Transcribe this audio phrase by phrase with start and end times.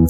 [0.00, 0.08] Oi,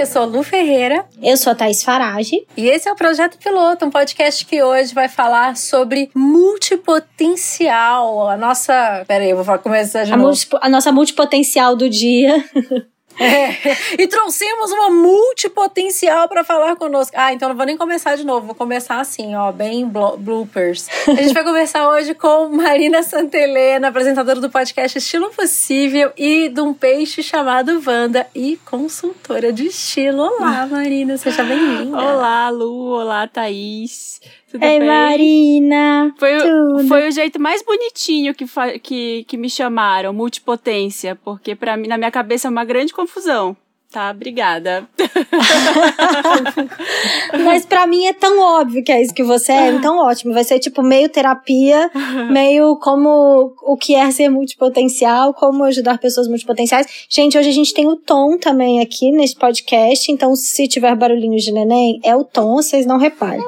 [0.00, 1.04] eu sou a Lu Ferreira.
[1.20, 2.46] Eu sou a Thaís Farage.
[2.56, 8.28] E esse é o Projeto Piloto, um podcast que hoje vai falar sobre multipotencial.
[8.28, 9.04] A nossa.
[9.08, 10.38] Peraí, eu vou começar de a, novo.
[10.60, 12.44] a nossa multipotencial do dia.
[13.98, 17.14] E trouxemos uma multipotencial para falar conosco.
[17.16, 20.88] Ah, então não vou nem começar de novo, vou começar assim, ó, bem bloopers.
[21.08, 26.60] A gente vai conversar hoje com Marina Santelena, apresentadora do podcast Estilo Possível e de
[26.60, 30.22] um peixe chamado Wanda e consultora de estilo.
[30.22, 31.96] Olá, Marina, seja bem-vinda.
[31.96, 34.20] Olá, Lu, olá, Thaís.
[34.52, 34.86] Tudo Ei, bem?
[34.86, 36.14] Marina!
[36.18, 36.86] Foi, tudo.
[36.86, 38.44] foi o jeito mais bonitinho que,
[38.82, 43.56] que, que me chamaram, multipotência, porque para mim, na minha cabeça, é uma grande confusão.
[43.90, 44.86] Tá, obrigada.
[47.44, 50.34] Mas para mim é tão óbvio que é isso que você é, então ótimo.
[50.34, 51.90] Vai ser tipo meio terapia,
[52.30, 57.06] meio como o que é ser multipotencial, como ajudar pessoas multipotenciais.
[57.08, 61.42] Gente, hoje a gente tem o Tom também aqui nesse podcast, então se tiver barulhinhos
[61.42, 63.42] de neném, é o Tom, vocês não reparem.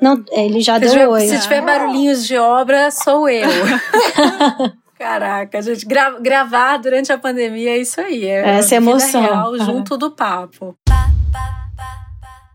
[0.00, 1.26] Não, ele já se deu oi.
[1.26, 3.48] Se tiver barulhinhos de obra, sou eu.
[4.98, 8.24] Caraca, gente, gra gravar durante a pandemia é isso aí.
[8.26, 9.22] É Essa emoção.
[9.22, 10.76] Real, junto do papo.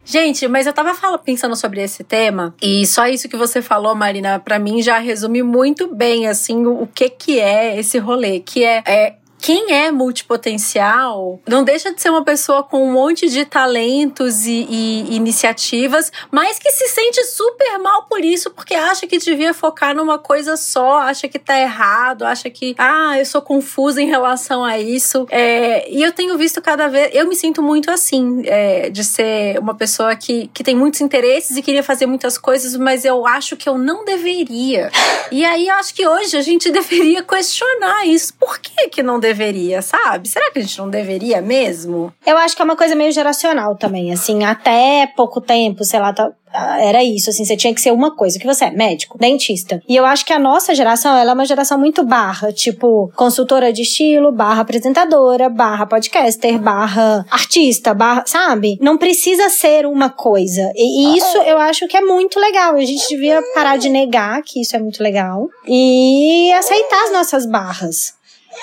[0.05, 3.95] Gente, mas eu tava falando, pensando sobre esse tema e só isso que você falou,
[3.95, 8.41] Marina, para mim já resume muito bem assim o, o que que é esse rolê,
[8.41, 13.27] que é, é quem é multipotencial não deixa de ser uma pessoa com um monte
[13.27, 19.05] de talentos e, e, iniciativas, mas que se sente super mal por isso, porque acha
[19.05, 23.41] que devia focar numa coisa só, acha que tá errado, acha que, ah, eu sou
[23.41, 25.27] confusa em relação a isso.
[25.29, 29.59] É, e eu tenho visto cada vez, eu me sinto muito assim, é, de ser
[29.59, 33.57] uma pessoa que, que tem muitos interesses e queria fazer muitas coisas, mas eu acho
[33.57, 34.89] que eu não deveria.
[35.29, 38.33] E aí eu acho que hoje a gente deveria questionar isso.
[38.35, 39.32] Por que que não deveria?
[39.33, 40.29] Deveria, sabe?
[40.29, 42.13] Será que a gente não deveria mesmo?
[42.25, 46.13] Eu acho que é uma coisa meio geracional também, assim, até pouco tempo, sei lá,
[46.13, 46.31] tá,
[46.79, 48.39] era isso, assim, você tinha que ser uma coisa.
[48.39, 48.71] que você é?
[48.71, 49.81] Médico, dentista.
[49.89, 53.73] E eu acho que a nossa geração, ela é uma geração muito barra, tipo, consultora
[53.73, 58.77] de estilo, barra apresentadora, barra podcaster, barra artista, barra, sabe?
[58.79, 60.71] Não precisa ser uma coisa.
[60.75, 62.75] E isso eu acho que é muito legal.
[62.75, 67.45] A gente devia parar de negar que isso é muito legal e aceitar as nossas
[67.45, 68.13] barras.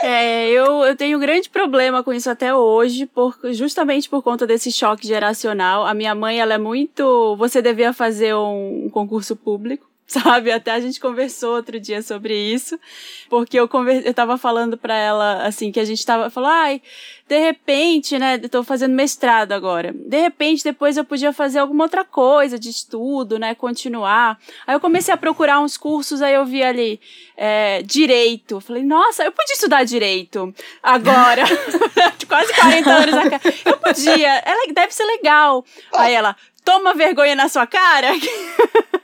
[0.03, 4.47] É, eu, eu tenho um grande problema com isso até hoje, por, justamente por conta
[4.47, 5.85] desse choque geracional.
[5.85, 7.37] A minha mãe, ela é muito.
[7.37, 9.90] Você devia fazer um, um concurso público
[10.23, 10.51] sabe?
[10.51, 12.79] Até a gente conversou outro dia sobre isso,
[13.29, 14.05] porque eu, conver...
[14.05, 16.83] eu tava falando para ela, assim, que a gente tava, falou, ai,
[17.29, 22.05] de repente, né, tô fazendo mestrado agora, de repente depois eu podia fazer alguma outra
[22.05, 24.37] coisa de estudo, né, continuar.
[24.67, 27.01] Aí eu comecei a procurar uns cursos, aí eu vi ali,
[27.37, 31.45] é, direito, falei, nossa, eu podia estudar direito agora,
[32.27, 33.15] quase 40 anos,
[33.65, 35.65] eu podia, ela deve ser legal.
[35.95, 36.35] Aí ela,
[36.65, 38.09] toma vergonha na sua cara.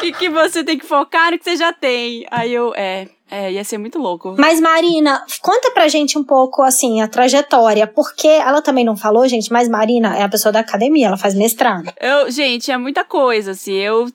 [0.00, 2.26] que, que você tem que focar no que você já tem.
[2.30, 4.34] Aí eu, é, é, ia ser muito louco.
[4.36, 7.86] Mas, Marina, conta pra gente um pouco, assim, a trajetória.
[7.86, 11.34] Porque ela também não falou, gente, mas Marina é a pessoa da academia, ela faz
[11.34, 11.92] mestrado.
[12.00, 13.74] Eu, gente, é muita coisa, assim.
[13.74, 14.10] Eu,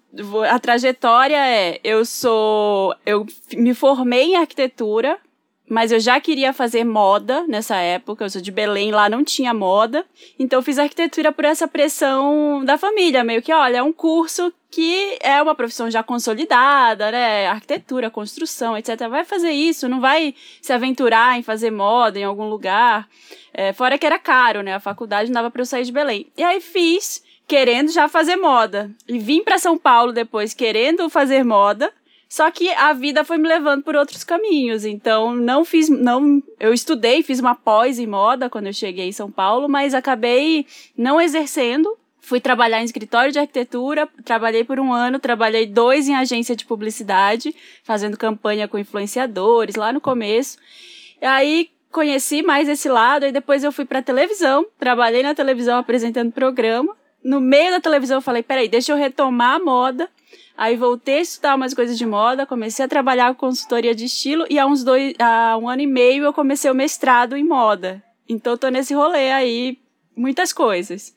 [0.49, 5.17] a trajetória é, eu sou, eu me formei em arquitetura,
[5.68, 8.24] mas eu já queria fazer moda nessa época.
[8.24, 10.06] Eu sou de Belém, lá não tinha moda.
[10.38, 14.53] Então eu fiz arquitetura por essa pressão da família, meio que, olha, é um curso
[14.70, 17.48] que é uma profissão já consolidada, né?
[17.48, 19.08] Arquitetura, construção, etc.
[19.09, 23.08] Vai fazer isso, não vai se aventurar em fazer moda em algum lugar.
[23.53, 24.76] É, fora que era caro, né?
[24.76, 26.28] A faculdade não dava para eu sair de Belém.
[26.38, 28.92] E aí fiz, querendo já fazer moda.
[29.08, 31.92] E vim para São Paulo depois querendo fazer moda.
[32.28, 34.84] Só que a vida foi me levando por outros caminhos.
[34.84, 35.90] Então, não fiz.
[35.90, 39.94] não Eu estudei, fiz uma pós em moda quando eu cheguei em São Paulo, mas
[39.94, 40.66] acabei
[40.97, 41.97] não exercendo.
[42.19, 46.66] Fui trabalhar em escritório de arquitetura, trabalhei por um ano, trabalhei dois em agência de
[46.66, 50.58] publicidade, fazendo campanha com influenciadores lá no começo.
[51.22, 55.78] E aí conheci mais esse lado, e depois eu fui para televisão, trabalhei na televisão
[55.78, 56.97] apresentando programa.
[57.23, 60.09] No meio da televisão eu falei, peraí, deixa eu retomar a moda
[60.57, 64.46] Aí voltei a estudar umas coisas de moda, comecei a trabalhar com consultoria de estilo
[64.49, 68.02] e há uns dois, há um ano e meio eu comecei o mestrado em moda.
[68.28, 69.78] Então tô nesse rolê aí,
[70.16, 71.13] muitas coisas.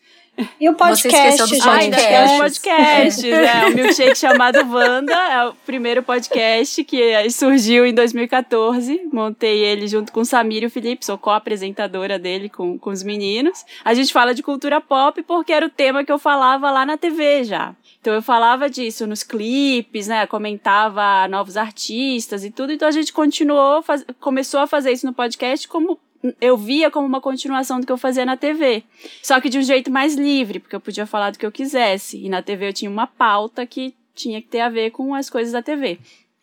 [0.61, 1.64] E o podcast, Você gente.
[1.64, 1.69] podcast.
[1.69, 3.67] Ai, tem os podcasts, né?
[3.67, 9.08] O milkshake chamado Wanda é o primeiro podcast que surgiu em 2014.
[9.12, 13.02] Montei ele junto com o Samir e o Felipe, sou co-apresentadora dele com, com os
[13.02, 13.64] meninos.
[13.85, 16.96] A gente fala de cultura pop porque era o tema que eu falava lá na
[16.96, 17.75] TV já.
[18.00, 20.26] Então eu falava disso nos clipes, né?
[20.26, 22.73] Comentava novos artistas e tudo.
[22.73, 24.05] Então a gente continuou, faz...
[24.20, 25.99] começou a fazer isso no podcast como
[26.41, 28.82] eu via como uma continuação do que eu fazia na TV.
[29.23, 32.25] Só que de um jeito mais livre, porque eu podia falar do que eu quisesse.
[32.25, 35.31] E na TV eu tinha uma pauta que tinha que ter a ver com as
[35.31, 35.99] coisas da TV.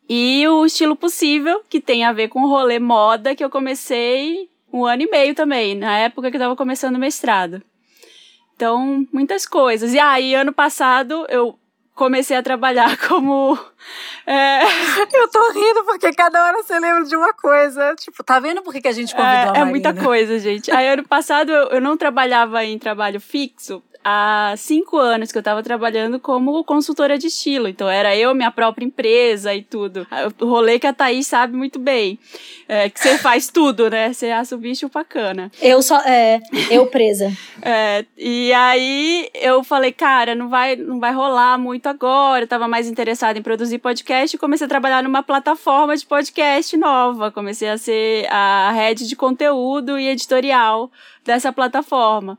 [0.07, 4.49] E o estilo possível, que tem a ver com o rolê moda, que eu comecei
[4.71, 7.61] um ano e meio também, na época que eu tava começando o mestrado.
[8.55, 9.93] Então, muitas coisas.
[9.93, 11.57] E aí, ano passado, eu
[11.93, 13.57] comecei a trabalhar como.
[14.27, 14.63] É...
[15.13, 17.93] Eu tô rindo porque cada hora você lembra de uma coisa.
[17.95, 19.59] Tipo, tá vendo por que a gente convidou é, a Marina?
[19.59, 20.71] É muita coisa, gente.
[20.71, 25.41] Aí, ano passado, eu, eu não trabalhava em trabalho fixo há cinco anos que eu
[25.41, 27.67] estava trabalhando como consultora de estilo.
[27.67, 30.05] Então era eu, minha própria empresa e tudo.
[30.39, 32.19] O rolê que a Thaís sabe muito bem.
[32.67, 34.13] É, que você faz tudo, né?
[34.13, 35.51] Você assa o bicho bacana.
[35.59, 35.97] Eu só.
[36.01, 36.39] É,
[36.69, 37.31] eu presa.
[37.63, 42.43] é, e aí eu falei, cara, não vai, não vai rolar muito agora.
[42.43, 46.75] Eu tava mais interessada em produzir podcast e comecei a trabalhar numa plataforma de podcast
[46.77, 47.31] nova.
[47.31, 50.91] Comecei a ser a head de conteúdo e editorial
[51.23, 52.37] dessa plataforma.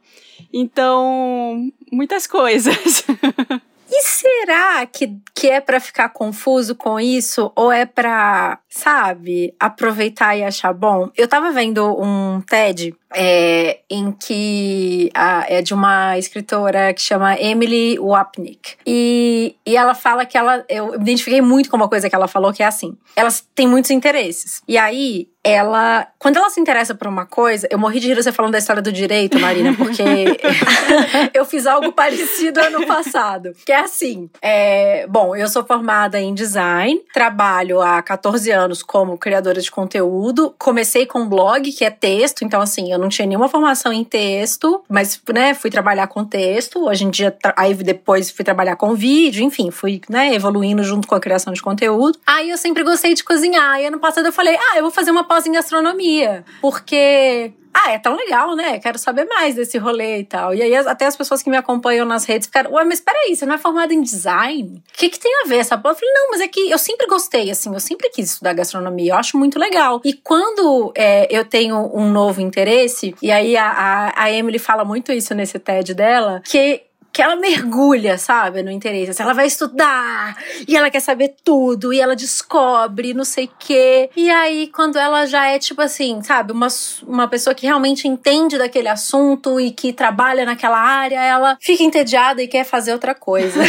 [0.53, 3.05] Então, muitas coisas.
[3.88, 10.37] E será que, que é para ficar confuso com isso ou é para, sabe, aproveitar
[10.37, 11.11] e achar bom?
[11.17, 17.38] Eu tava vendo um TED é, em que a, é de uma escritora que chama
[17.40, 18.75] Emily Wapnick.
[18.87, 20.64] E, e ela fala que ela.
[20.69, 23.67] Eu me identifiquei muito com uma coisa que ela falou, que é assim: elas têm
[23.67, 24.62] muitos interesses.
[24.69, 26.08] E aí, ela.
[26.19, 28.82] Quando ela se interessa por uma coisa, eu morri de rir você falando da história
[28.82, 30.02] do direito, Marina, porque
[31.32, 33.52] eu fiz algo parecido ano passado.
[33.64, 39.19] Que é assim: é, bom, eu sou formada em design, trabalho há 14 anos como
[39.19, 40.55] criadora de conteúdo.
[40.59, 44.83] Comecei com blog, que é texto, então assim, eu não tinha nenhuma formação em texto,
[44.89, 46.87] mas, né, fui trabalhar com texto.
[46.87, 51.15] Hoje em dia, aí depois fui trabalhar com vídeo, enfim, fui, né, evoluindo junto com
[51.15, 52.19] a criação de conteúdo.
[52.27, 53.81] Aí eu sempre gostei de cozinhar.
[53.81, 57.93] E ano passado eu falei, ah, eu vou fazer uma pós em gastronomia, porque ah,
[57.93, 58.78] é tão legal, né?
[58.78, 60.55] Quero saber mais desse rolê e tal.
[60.55, 63.44] E aí, até as pessoas que me acompanham nas redes ficaram, ué, mas peraí, você
[63.44, 64.82] não é formada em design?
[64.94, 65.93] O que, que tem a ver essa porra?
[65.93, 69.12] Eu falei, não, mas é que eu sempre gostei, assim, eu sempre quis estudar gastronomia,
[69.12, 70.00] eu acho muito legal.
[70.05, 74.82] E quando é, eu tenho um novo interesse, e aí a, a, a Emily fala
[74.82, 76.87] muito isso nesse TED dela, que
[77.17, 79.13] que ela mergulha, sabe, no interesse.
[79.13, 80.37] Assim, ela vai estudar
[80.69, 84.11] e ela quer saber tudo e ela descobre não sei o quê.
[84.15, 86.69] E aí, quando ela já é, tipo assim, sabe, uma,
[87.07, 92.43] uma pessoa que realmente entende daquele assunto e que trabalha naquela área, ela fica entediada
[92.43, 93.62] e quer fazer outra coisa.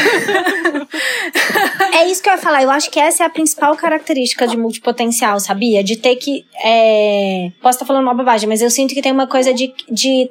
[1.93, 2.63] é isso que eu ia falar.
[2.63, 5.81] Eu acho que essa é a principal característica de multipotencial, sabia?
[5.81, 6.45] De ter que.
[6.61, 7.49] É...
[7.61, 10.29] Posso estar falando uma bobagem, mas eu sinto que tem uma coisa de, de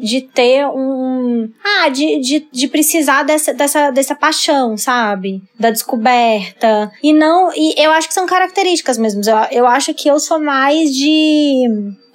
[0.00, 1.50] de ter um.
[1.64, 5.42] Ah, de, de, de precisar dessa, dessa, dessa paixão, sabe?
[5.58, 6.90] Da descoberta.
[7.02, 7.50] E não.
[7.54, 9.20] E eu acho que são características mesmo.
[9.24, 11.64] Eu, eu acho que eu sou mais de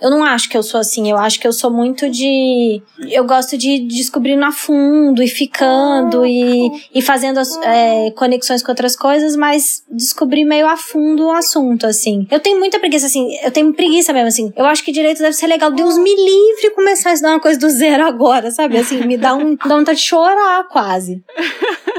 [0.04, 2.82] eu não acho que eu sou assim, eu acho que eu sou muito de.
[3.10, 8.70] Eu gosto de descobrindo a fundo e ficando e, e fazendo as, é, conexões com
[8.70, 12.28] outras coisas, mas descobrir meio a fundo o assunto, assim.
[12.30, 14.54] Eu tenho muita preguiça, assim, eu tenho preguiça mesmo, assim.
[14.58, 15.72] Eu acho que direito deve ser legal.
[15.72, 18.78] Deus me livre começar a estudar uma coisa do zero agora, sabe?
[18.78, 19.56] Assim, me dá um.
[19.56, 21.24] dá vontade de chorar quase.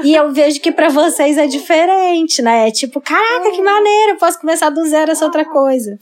[0.03, 2.67] E eu vejo que para vocês é diferente, né?
[2.67, 5.97] É tipo, caraca, que maneiro, eu posso começar do zero essa outra coisa.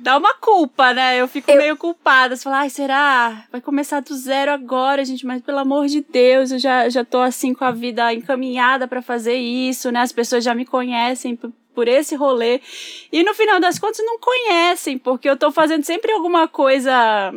[0.00, 1.20] Dá uma culpa, né?
[1.20, 1.56] Eu fico eu...
[1.56, 2.36] meio culpada.
[2.36, 3.44] Você fala, ai, será?
[3.50, 7.18] Vai começar do zero agora, gente, mas pelo amor de Deus, eu já, já tô
[7.18, 10.00] assim com a vida encaminhada para fazer isso, né?
[10.00, 11.38] As pessoas já me conhecem
[11.74, 12.60] por esse rolê.
[13.12, 17.32] E no final das contas não conhecem, porque eu tô fazendo sempre alguma coisa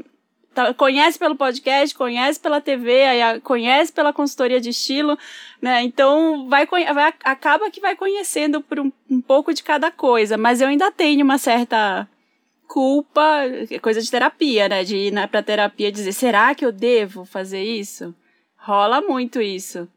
[0.53, 5.17] Tá, conhece pelo podcast, conhece pela TV, aí conhece pela consultoria de estilo,
[5.61, 5.81] né?
[5.81, 10.59] Então vai, vai acaba que vai conhecendo por um, um pouco de cada coisa, mas
[10.59, 12.05] eu ainda tenho uma certa
[12.67, 13.43] culpa,
[13.81, 14.83] coisa de terapia, né?
[14.83, 18.13] De ir na, pra terapia dizer, será que eu devo fazer isso?
[18.57, 19.87] Rola muito isso.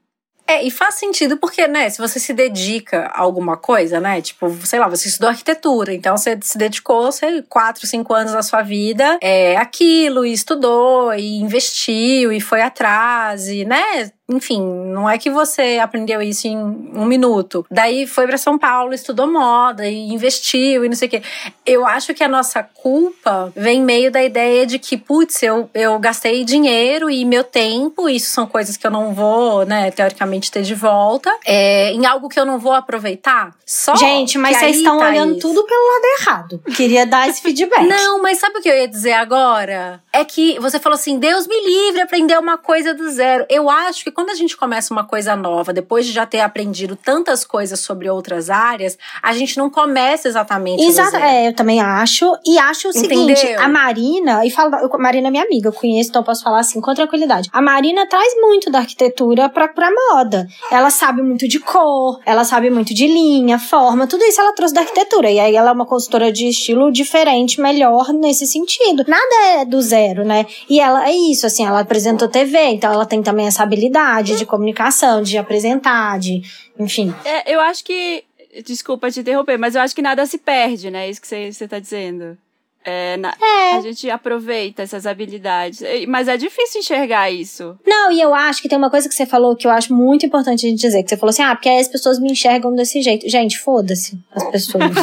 [0.47, 4.51] É, e faz sentido porque, né, se você se dedica a alguma coisa, né, tipo,
[4.67, 8.61] sei lá, você estudou arquitetura, então você se dedicou, sei, quatro, cinco anos da sua
[8.61, 15.19] vida é aquilo, e estudou, e investiu, e foi atrás, e, né, enfim, não é
[15.19, 17.67] que você aprendeu isso em um minuto.
[17.71, 21.23] Daí foi para São Paulo, estudou moda e investiu e não sei o quê.
[21.67, 25.99] Eu acho que a nossa culpa vem meio da ideia de que, putz, eu, eu
[25.99, 30.63] gastei dinheiro e meu tempo, isso são coisas que eu não vou, né, teoricamente ter
[30.63, 33.55] de volta, é, em algo que eu não vou aproveitar.
[33.67, 36.63] Só Gente, mas vocês estão tá olhando tudo pelo lado errado.
[36.75, 37.87] Queria dar esse feedback.
[37.87, 40.03] Não, mas sabe o que eu ia dizer agora?
[40.13, 43.45] É que você falou assim: Deus me livre aprender uma coisa do zero.
[43.49, 46.97] Eu acho que quando a gente começa uma coisa nova, depois de já ter aprendido
[46.97, 50.83] tantas coisas sobre outras áreas, a gente não começa exatamente.
[50.83, 52.33] Exato, é, eu também acho.
[52.47, 53.37] E acho o Entendeu?
[53.37, 56.43] seguinte: a Marina, e fala, eu, Marina é minha amiga, eu conheço, então eu posso
[56.43, 57.51] falar assim com tranquilidade.
[57.53, 60.47] A Marina traz muito da arquitetura pra, pra moda.
[60.71, 64.75] Ela sabe muito de cor, ela sabe muito de linha, forma, tudo isso ela trouxe
[64.75, 65.31] da arquitetura.
[65.31, 69.05] E aí ela é uma consultora de estilo diferente, melhor nesse sentido.
[69.09, 70.47] Nada é do zero, né?
[70.69, 74.47] E ela é isso, assim, ela apresentou TV, então ela tem também essa habilidade de
[74.47, 76.43] comunicação, de apresentar, de.
[76.79, 77.15] Enfim.
[77.25, 78.25] É, eu acho que.
[78.65, 81.11] Desculpa te interromper, mas eu acho que nada se perde, né?
[81.11, 82.39] Isso que você está dizendo.
[82.85, 83.73] É, na, é.
[83.77, 85.83] A gente aproveita essas habilidades.
[86.07, 87.77] Mas é difícil enxergar isso.
[87.87, 90.27] Não, e eu acho que tem uma coisa que você falou que eu acho muito
[90.27, 91.03] importante a gente dizer.
[91.03, 93.29] Que você falou assim, ah, porque aí as pessoas me enxergam desse jeito.
[93.29, 94.85] Gente, foda-se as pessoas.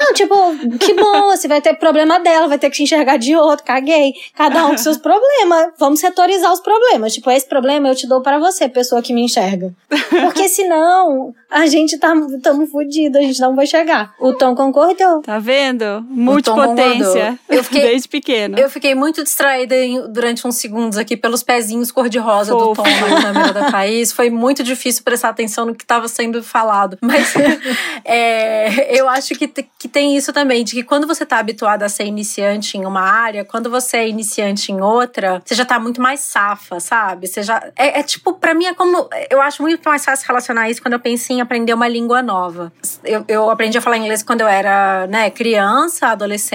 [0.00, 0.34] Não, tipo,
[0.78, 4.14] que bom, você vai ter problema dela, vai ter que te enxergar de outro, caguei.
[4.34, 5.72] Cada um com seus problemas.
[5.78, 7.12] Vamos setorizar os problemas.
[7.12, 9.74] Tipo, esse problema eu te dou para você, pessoa que me enxerga.
[10.08, 14.14] Porque senão, a gente tá, tamo fudido, a gente não vai chegar.
[14.18, 15.20] O Tom concordou.
[15.20, 16.04] Tá vendo?
[16.08, 17.38] Múltiplo potência.
[17.48, 18.58] Eu fiquei, desde pequeno.
[18.58, 23.22] Eu fiquei muito distraída em, durante uns segundos aqui pelos pezinhos cor-de-rosa do Tom na
[23.22, 24.12] câmera da Thaís.
[24.12, 26.98] Foi muito difícil prestar atenção no que estava sendo falado.
[27.00, 27.34] Mas
[28.04, 31.88] é, eu acho que, que tem isso também, de que quando você está habituado a
[31.88, 36.00] ser iniciante em uma área, quando você é iniciante em outra, você já está muito
[36.00, 37.26] mais safa, sabe?
[37.26, 37.62] Você já.
[37.76, 39.08] É, é tipo, para mim é como.
[39.28, 42.72] Eu acho muito mais fácil relacionar isso quando eu penso em aprender uma língua nova.
[43.04, 46.49] Eu, eu aprendi a falar inglês quando eu era né, criança, adolescente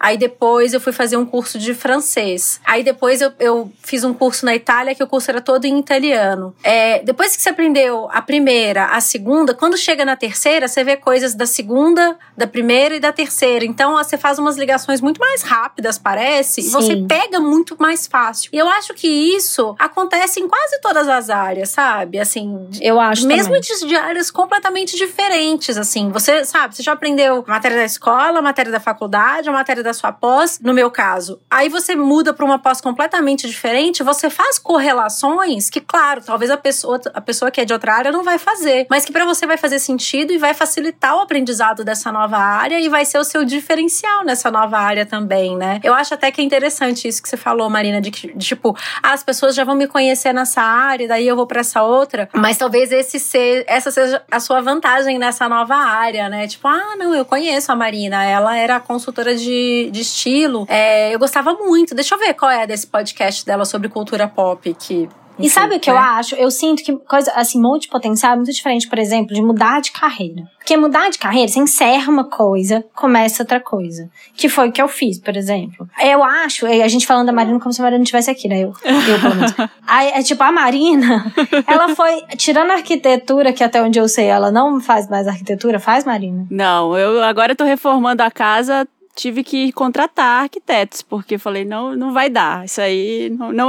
[0.00, 2.60] Aí depois eu fui fazer um curso de francês.
[2.64, 5.78] Aí depois eu, eu fiz um curso na Itália que o curso era todo em
[5.78, 6.54] italiano.
[6.62, 10.96] É, depois que você aprendeu a primeira, a segunda, quando chega na terceira, você vê
[10.96, 13.64] coisas da segunda, da primeira e da terceira.
[13.64, 16.68] Então você faz umas ligações muito mais rápidas, parece, Sim.
[16.68, 18.50] e você pega muito mais fácil.
[18.52, 22.18] E eu acho que isso acontece em quase todas as áreas, sabe?
[22.18, 26.10] Assim, eu acho mesmo de, de áreas completamente diferentes, assim.
[26.10, 29.92] Você sabe, você já aprendeu matéria da escola, matéria da faculdade faculdade, a matéria da
[29.92, 31.40] sua pós, no meu caso.
[31.50, 36.56] Aí você muda para uma pós completamente diferente, você faz correlações que, claro, talvez a
[36.56, 39.46] pessoa, a pessoa que é de outra área não vai fazer, mas que para você
[39.46, 43.24] vai fazer sentido e vai facilitar o aprendizado dessa nova área e vai ser o
[43.24, 45.80] seu diferencial nessa nova área também, né?
[45.82, 49.12] Eu acho até que é interessante isso que você falou, Marina, de de, tipo, ah,
[49.12, 52.56] as pessoas já vão me conhecer nessa área, daí eu vou para essa outra, mas
[52.56, 56.46] talvez esse ser, essa seja a sua vantagem nessa nova área, né?
[56.46, 60.66] Tipo, ah, não, eu conheço a Marina, ela era consultora consultora de, de estilo.
[60.68, 61.94] É, eu gostava muito.
[61.94, 65.08] Deixa eu ver qual é desse podcast dela sobre cultura pop que
[65.38, 66.34] enfim, e sabe o que eu acho?
[66.34, 70.42] Eu sinto que coisa assim, multipotencial é muito diferente, por exemplo, de mudar de carreira.
[70.58, 74.10] Porque mudar de carreira, você encerra uma coisa, começa outra coisa.
[74.34, 75.88] Que foi o que eu fiz, por exemplo.
[76.02, 78.62] Eu acho, a gente falando da Marina como se a Marina estivesse aqui, né?
[78.62, 79.54] Eu, eu pelo menos.
[79.86, 81.32] Aí, é tipo, a Marina,
[81.66, 85.78] ela foi, tirando a arquitetura, que até onde eu sei, ela não faz mais arquitetura,
[85.78, 86.46] faz, Marina?
[86.50, 88.86] Não, eu agora tô reformando a casa,
[89.18, 93.68] tive que contratar arquitetos, porque falei, não, não vai dar, isso aí não, não.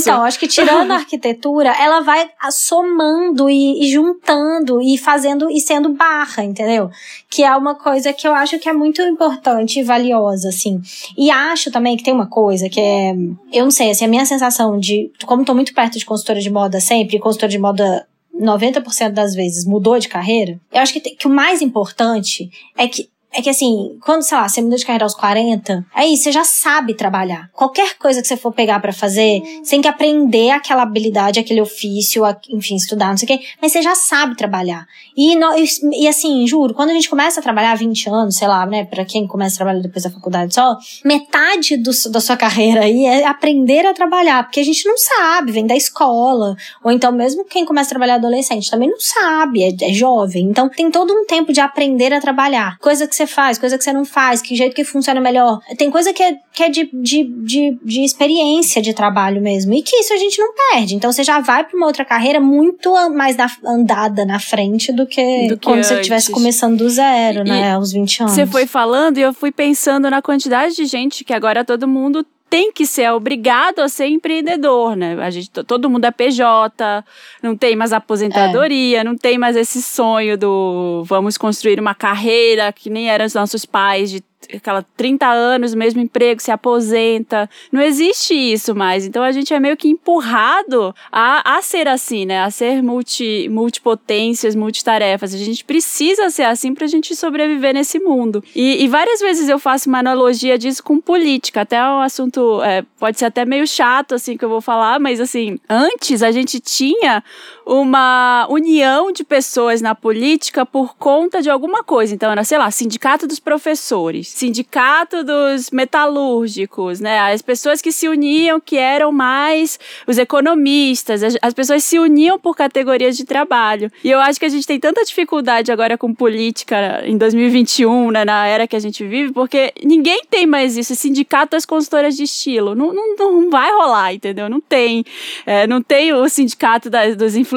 [0.00, 5.60] Então, acho que tirando a arquitetura, ela vai somando e, e, juntando e fazendo e
[5.60, 6.90] sendo barra, entendeu?
[7.28, 10.80] Que é uma coisa que eu acho que é muito importante e valiosa, assim.
[11.16, 13.14] E acho também que tem uma coisa que é,
[13.52, 16.50] eu não sei, assim, a minha sensação de, como tô muito perto de consultora de
[16.50, 21.26] moda sempre, consultora de moda 90% das vezes mudou de carreira, eu acho que, que
[21.26, 25.04] o mais importante é que é que assim, quando, sei lá, você mudou de carreira
[25.04, 27.50] aos 40, aí você já sabe trabalhar.
[27.52, 31.60] Qualquer coisa que você for pegar para fazer, você tem que aprender aquela habilidade, aquele
[31.60, 34.86] ofício, enfim, estudar, não sei o quê, mas você já sabe trabalhar.
[35.14, 38.64] E, e, e assim, juro, quando a gente começa a trabalhar 20 anos, sei lá,
[38.64, 42.84] né, pra quem começa a trabalhar depois da faculdade só, metade do, da sua carreira
[42.84, 47.12] aí é aprender a trabalhar, porque a gente não sabe, vem da escola, ou então
[47.12, 50.46] mesmo quem começa a trabalhar adolescente também não sabe, é, é jovem.
[50.46, 53.84] Então tem todo um tempo de aprender a trabalhar, coisa que você faz, coisa que
[53.84, 55.60] você não faz, que jeito que funciona melhor.
[55.76, 59.74] Tem coisa que é, que é de, de, de, de experiência de trabalho mesmo.
[59.74, 60.94] E que isso a gente não perde.
[60.94, 65.06] Então você já vai para uma outra carreira muito mais na, andada na frente do
[65.06, 65.88] que, do que quando antes.
[65.88, 67.72] você estivesse começando do zero, e, né?
[67.72, 68.32] Aos 20 anos.
[68.32, 72.24] Você foi falando e eu fui pensando na quantidade de gente que agora todo mundo
[72.48, 75.16] tem que ser obrigado a ser empreendedor, né?
[75.20, 77.04] A gente, todo mundo é PJ,
[77.42, 79.04] não tem mais aposentadoria, é.
[79.04, 83.64] não tem mais esse sonho do vamos construir uma carreira que nem eram os nossos
[83.64, 84.22] pais de
[84.54, 87.48] aquela 30 anos, mesmo emprego, se aposenta.
[87.72, 89.06] Não existe isso mais.
[89.06, 92.42] Então a gente é meio que empurrado a, a ser assim, né?
[92.42, 95.34] A ser multi, multipotências, multitarefas.
[95.34, 98.42] A gente precisa ser assim pra gente sobreviver nesse mundo.
[98.54, 101.62] E, e várias vezes eu faço uma analogia disso com política.
[101.62, 105.20] Até um assunto, é, pode ser até meio chato, assim, que eu vou falar, mas
[105.20, 107.22] assim, antes a gente tinha
[107.66, 112.14] uma união de pessoas na política por conta de alguma coisa.
[112.14, 117.18] Então era, sei lá, sindicato dos professores sindicato dos metalúrgicos, né?
[117.32, 122.38] As pessoas que se uniam, que eram mais os economistas, as, as pessoas se uniam
[122.38, 123.90] por categorias de trabalho.
[124.04, 128.24] E eu acho que a gente tem tanta dificuldade agora com política em 2021, né,
[128.24, 130.94] na era que a gente vive, porque ninguém tem mais isso.
[130.94, 132.74] Sindicato das consultoras de estilo.
[132.74, 134.48] Não, não, não vai rolar, entendeu?
[134.48, 135.04] Não tem.
[135.44, 137.55] É, não tem o sindicato das, dos influenciadores,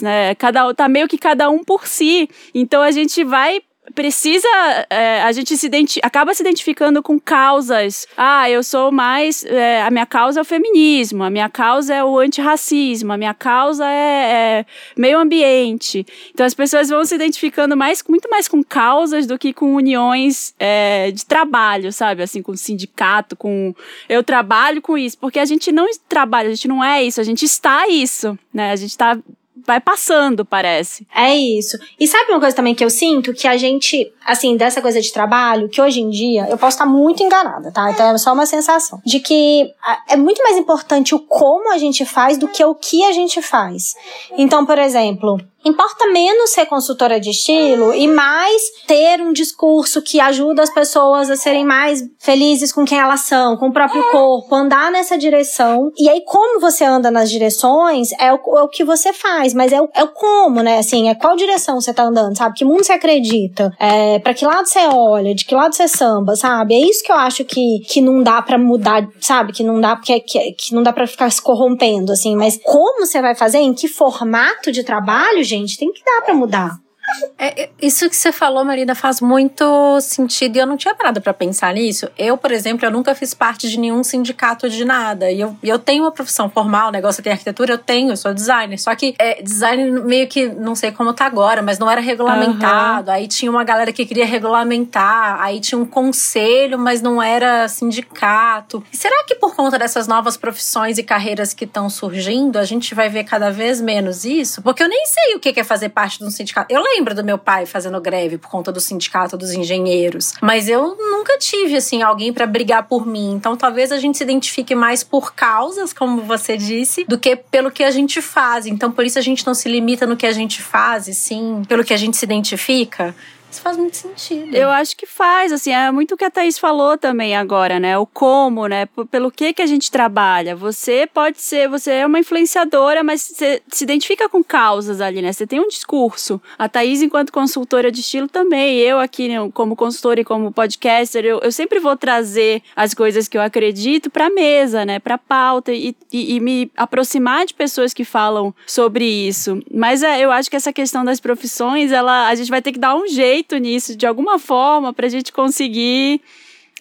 [0.00, 0.34] né?
[0.34, 2.28] Cada, tá meio que cada um por si.
[2.54, 3.60] Então a gente vai
[3.94, 4.48] precisa.
[4.88, 5.70] É, a gente se
[6.02, 8.06] acaba se identificando com causas.
[8.16, 9.44] Ah, eu sou mais.
[9.44, 13.34] É, a minha causa é o feminismo, a minha causa é o antirracismo, a minha
[13.34, 14.66] causa é, é,
[14.96, 16.06] meio ambiente.
[16.32, 20.54] Então as pessoas vão se identificando mais, muito mais com causas do que com uniões
[20.58, 22.22] é, de trabalho, sabe?
[22.22, 23.74] Assim, com sindicato, com.
[24.08, 25.18] Eu trabalho com isso.
[25.18, 28.72] Porque a gente não trabalha, a gente não é isso, a gente está isso, né?
[28.72, 29.18] A gente está
[29.66, 31.06] vai passando, parece.
[31.14, 31.78] É isso.
[31.98, 33.32] E sabe uma coisa também que eu sinto?
[33.32, 36.86] Que a gente, assim, dessa coisa de trabalho, que hoje em dia, eu posso estar
[36.86, 37.90] muito enganada, tá?
[37.90, 39.00] Então é só uma sensação.
[39.04, 39.70] De que
[40.08, 43.40] é muito mais importante o como a gente faz do que o que a gente
[43.42, 43.94] faz.
[44.36, 50.18] Então, por exemplo, Importa menos ser consultora de estilo e mais ter um discurso que
[50.18, 54.54] ajuda as pessoas a serem mais felizes com quem elas são, com o próprio corpo,
[54.54, 55.90] andar nessa direção.
[55.98, 59.70] E aí, como você anda nas direções, é o, é o que você faz, mas
[59.70, 60.78] é o, é o como, né?
[60.78, 62.56] Assim, é qual direção você tá andando, sabe?
[62.56, 63.70] Que mundo você acredita?
[63.78, 65.34] É, pra que lado você olha?
[65.34, 66.74] De que lado você samba, sabe?
[66.74, 69.52] É isso que eu acho que, que não dá para mudar, sabe?
[69.52, 72.34] Que não dá porque que, que não dá para ficar se corrompendo, assim.
[72.34, 73.58] Mas como você vai fazer?
[73.58, 75.49] Em que formato de trabalho?
[75.50, 75.76] Gente.
[75.76, 76.89] Tem que dar para mudar.
[77.38, 81.20] É, é, isso que você falou, Marina, faz muito sentido e eu não tinha parado
[81.20, 82.08] para pensar nisso.
[82.18, 85.30] Eu, por exemplo, eu nunca fiz parte de nenhum sindicato de nada.
[85.30, 88.78] E eu, eu tenho uma profissão formal, negócio tem arquitetura, eu tenho, eu sou designer.
[88.78, 93.08] Só que é, design meio que, não sei como tá agora, mas não era regulamentado.
[93.08, 93.16] Uhum.
[93.16, 98.84] Aí tinha uma galera que queria regulamentar, aí tinha um conselho, mas não era sindicato.
[98.92, 102.94] E será que por conta dessas novas profissões e carreiras que estão surgindo, a gente
[102.94, 104.62] vai ver cada vez menos isso?
[104.62, 106.72] Porque eu nem sei o que é fazer parte de um sindicato.
[106.72, 110.68] Eu lembro lembro do meu pai fazendo greve por conta do sindicato dos engenheiros, mas
[110.68, 113.32] eu nunca tive assim alguém para brigar por mim.
[113.32, 117.70] Então talvez a gente se identifique mais por causas, como você disse, do que pelo
[117.70, 118.66] que a gente faz.
[118.66, 121.82] Então por isso a gente não se limita no que a gente faz, sim pelo
[121.82, 123.14] que a gente se identifica.
[123.50, 124.54] Isso faz muito sentido.
[124.54, 127.98] Eu acho que faz, assim, é muito o que a Thaís falou também agora, né?
[127.98, 128.86] O como, né?
[129.10, 130.54] Pelo que que a gente trabalha.
[130.54, 135.32] Você pode ser, você é uma influenciadora, mas você se identifica com causas ali, né?
[135.32, 136.40] Você tem um discurso.
[136.56, 138.78] A Thaís, enquanto consultora de estilo, também.
[138.78, 143.26] Eu aqui, né, como consultora e como podcaster, eu, eu sempre vou trazer as coisas
[143.26, 145.00] que eu acredito pra mesa, né?
[145.00, 149.60] Pra pauta e, e, e me aproximar de pessoas que falam sobre isso.
[149.74, 152.78] Mas é, eu acho que essa questão das profissões, ela, a gente vai ter que
[152.78, 156.20] dar um jeito jeito nisso, de alguma forma, para a gente conseguir.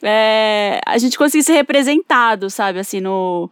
[0.02, 3.50] É, a gente conseguir ser representado, sabe, assim, no,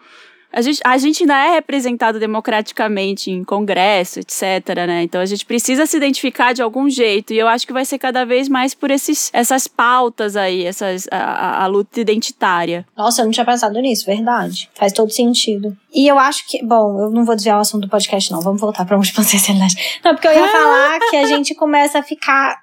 [0.51, 5.03] a gente, a gente ainda é representado democraticamente em congresso, etc, né?
[5.03, 7.33] Então a gente precisa se identificar de algum jeito.
[7.33, 11.07] E eu acho que vai ser cada vez mais por esses, essas pautas aí, essas,
[11.11, 12.85] a, a luta identitária.
[12.95, 14.69] Nossa, eu não tinha pensado nisso, verdade.
[14.73, 15.77] Faz todo sentido.
[15.93, 18.41] E eu acho que, bom, eu não vou desviar o assunto do podcast, não.
[18.41, 19.75] Vamos voltar pra multipotencialidade.
[20.03, 22.61] Não, porque eu ia falar que a gente começa a ficar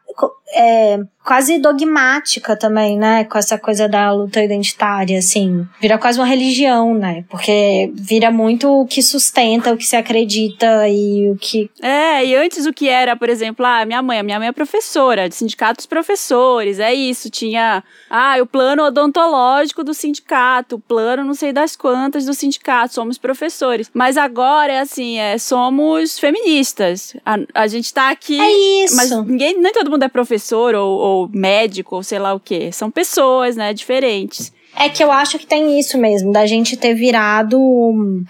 [0.55, 3.25] é, quase dogmática também, né?
[3.25, 5.67] Com essa coisa da luta identitária, assim.
[5.81, 7.25] Vira quase uma religião, né?
[7.29, 11.71] Porque vira muito o que sustenta, o que se acredita e o que.
[11.83, 15.29] É, e antes o que era, por exemplo, ah, minha mãe, minha mãe é professora,
[15.29, 17.31] de sindicatos professores, é isso.
[17.31, 22.95] Tinha, ah, o plano odontológico do sindicato, o plano não sei das quantas do sindicato,
[22.95, 23.91] somos professores.
[23.95, 27.17] Mas agora é assim, é, somos feministas.
[27.25, 28.39] A, a gente tá aqui.
[28.39, 28.97] É isso.
[28.97, 32.71] Mas ninguém, nem todo mundo é professor ou, ou médico ou sei lá o que.
[32.73, 34.53] São pessoas, né, diferentes.
[34.77, 37.59] É que eu acho que tem isso mesmo, da gente ter virado.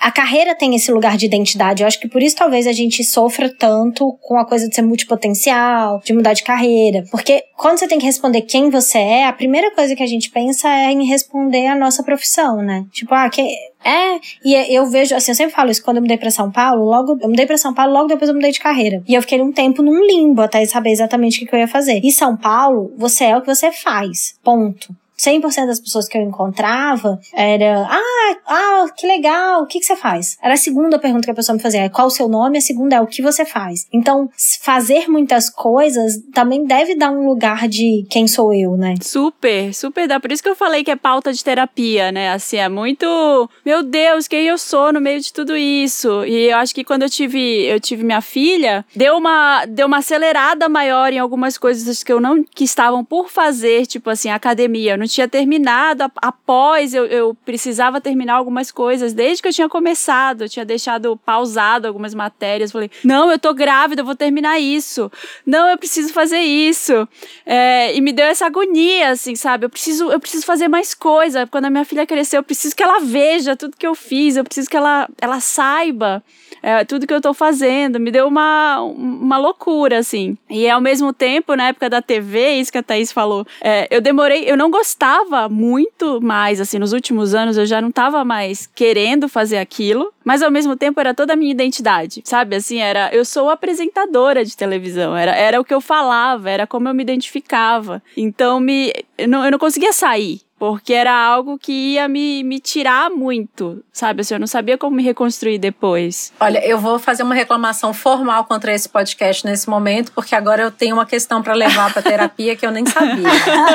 [0.00, 1.82] A carreira tem esse lugar de identidade.
[1.82, 4.82] Eu acho que por isso talvez a gente sofra tanto com a coisa de ser
[4.82, 7.04] multipotencial, de mudar de carreira.
[7.10, 10.30] Porque quando você tem que responder quem você é, a primeira coisa que a gente
[10.30, 12.84] pensa é em responder a nossa profissão, né?
[12.92, 13.42] Tipo, ah, que,
[13.84, 16.84] é, e eu vejo, assim, eu sempre falo isso, quando eu mudei pra São Paulo,
[16.84, 19.02] logo, eu mudei pra São Paulo, logo depois eu mudei de carreira.
[19.06, 21.68] E eu fiquei um tempo num limbo até saber exatamente o que, que eu ia
[21.68, 22.00] fazer.
[22.02, 24.34] E São Paulo, você é o que você faz.
[24.42, 24.94] Ponto.
[25.24, 29.96] 100% das pessoas que eu encontrava era, ah, ah, que legal, o que, que você
[29.96, 30.36] faz?
[30.42, 32.58] Era a segunda pergunta que a pessoa me fazia, é qual o seu nome?
[32.58, 33.86] A segunda é o que você faz.
[33.92, 34.28] Então,
[34.60, 38.94] fazer muitas coisas também deve dar um lugar de quem sou eu, né?
[39.00, 40.20] Super, super dá.
[40.20, 42.32] Por isso que eu falei que é pauta de terapia, né?
[42.32, 46.24] Assim, é muito, meu Deus, quem eu sou no meio de tudo isso.
[46.24, 49.98] E eu acho que quando eu tive, eu tive minha filha, deu uma, deu uma
[49.98, 54.92] acelerada maior em algumas coisas que eu não, que estavam por fazer, tipo assim, academia.
[54.92, 59.68] Eu não tinha terminado, após eu, eu precisava terminar algumas coisas, desde que eu tinha
[59.68, 64.58] começado, eu tinha deixado pausado algumas matérias, falei, não, eu tô grávida, eu vou terminar
[64.58, 65.10] isso,
[65.46, 67.08] não, eu preciso fazer isso,
[67.46, 71.46] é, e me deu essa agonia, assim, sabe, eu preciso, eu preciso fazer mais coisa,
[71.46, 74.44] quando a minha filha crescer, eu preciso que ela veja tudo que eu fiz, eu
[74.44, 76.22] preciso que ela, ela saiba
[76.64, 80.34] é, tudo que eu tô fazendo, me deu uma, uma loucura, assim.
[80.48, 84.00] E ao mesmo tempo, na época da TV, isso que a Thaís falou, é, eu
[84.00, 88.66] demorei, eu não gostava muito mais, assim, nos últimos anos eu já não tava mais
[88.74, 92.56] querendo fazer aquilo, mas ao mesmo tempo era toda a minha identidade, sabe?
[92.56, 96.88] Assim, era, eu sou apresentadora de televisão, era, era o que eu falava, era como
[96.88, 98.02] eu me identificava.
[98.16, 102.60] Então, me, eu, não, eu não conseguia sair porque era algo que ia me, me
[102.60, 104.20] tirar muito, sabe?
[104.20, 106.32] Assim, eu não sabia como me reconstruir depois.
[106.40, 110.70] Olha, eu vou fazer uma reclamação formal contra esse podcast nesse momento, porque agora eu
[110.70, 113.28] tenho uma questão para levar para terapia que eu nem sabia.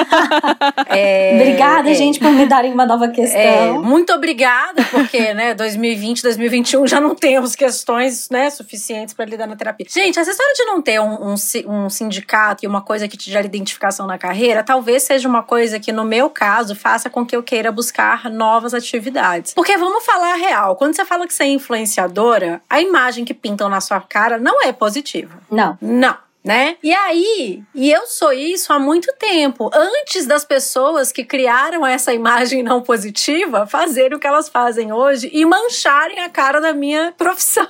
[0.88, 3.40] é, obrigada, é, gente, por me darem uma nova questão.
[3.40, 9.48] É, muito obrigada, porque, né, 2020, 2021 já não temos questões, né, suficientes para lidar
[9.48, 9.86] na terapia.
[9.90, 11.36] Gente, essa história de não ter um, um,
[11.68, 15.80] um sindicato e uma coisa que te gera identificação na carreira, talvez seja uma coisa
[15.80, 19.54] que, no meu caso, faça com que eu queira buscar novas atividades.
[19.54, 23.34] Porque vamos falar a real, quando você fala que você é influenciadora, a imagem que
[23.34, 25.40] pintam na sua cara não é positiva.
[25.52, 25.78] Não.
[25.82, 26.78] Não né?
[26.82, 32.14] E aí, e eu sou isso há muito tempo, antes das pessoas que criaram essa
[32.14, 37.14] imagem não positiva fazerem o que elas fazem hoje e mancharem a cara da minha
[37.18, 37.68] profissão.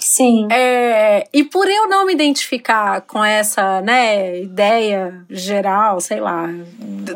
[0.00, 0.48] Sim.
[0.50, 6.48] É, e por eu não me identificar com essa, né, ideia geral, sei lá,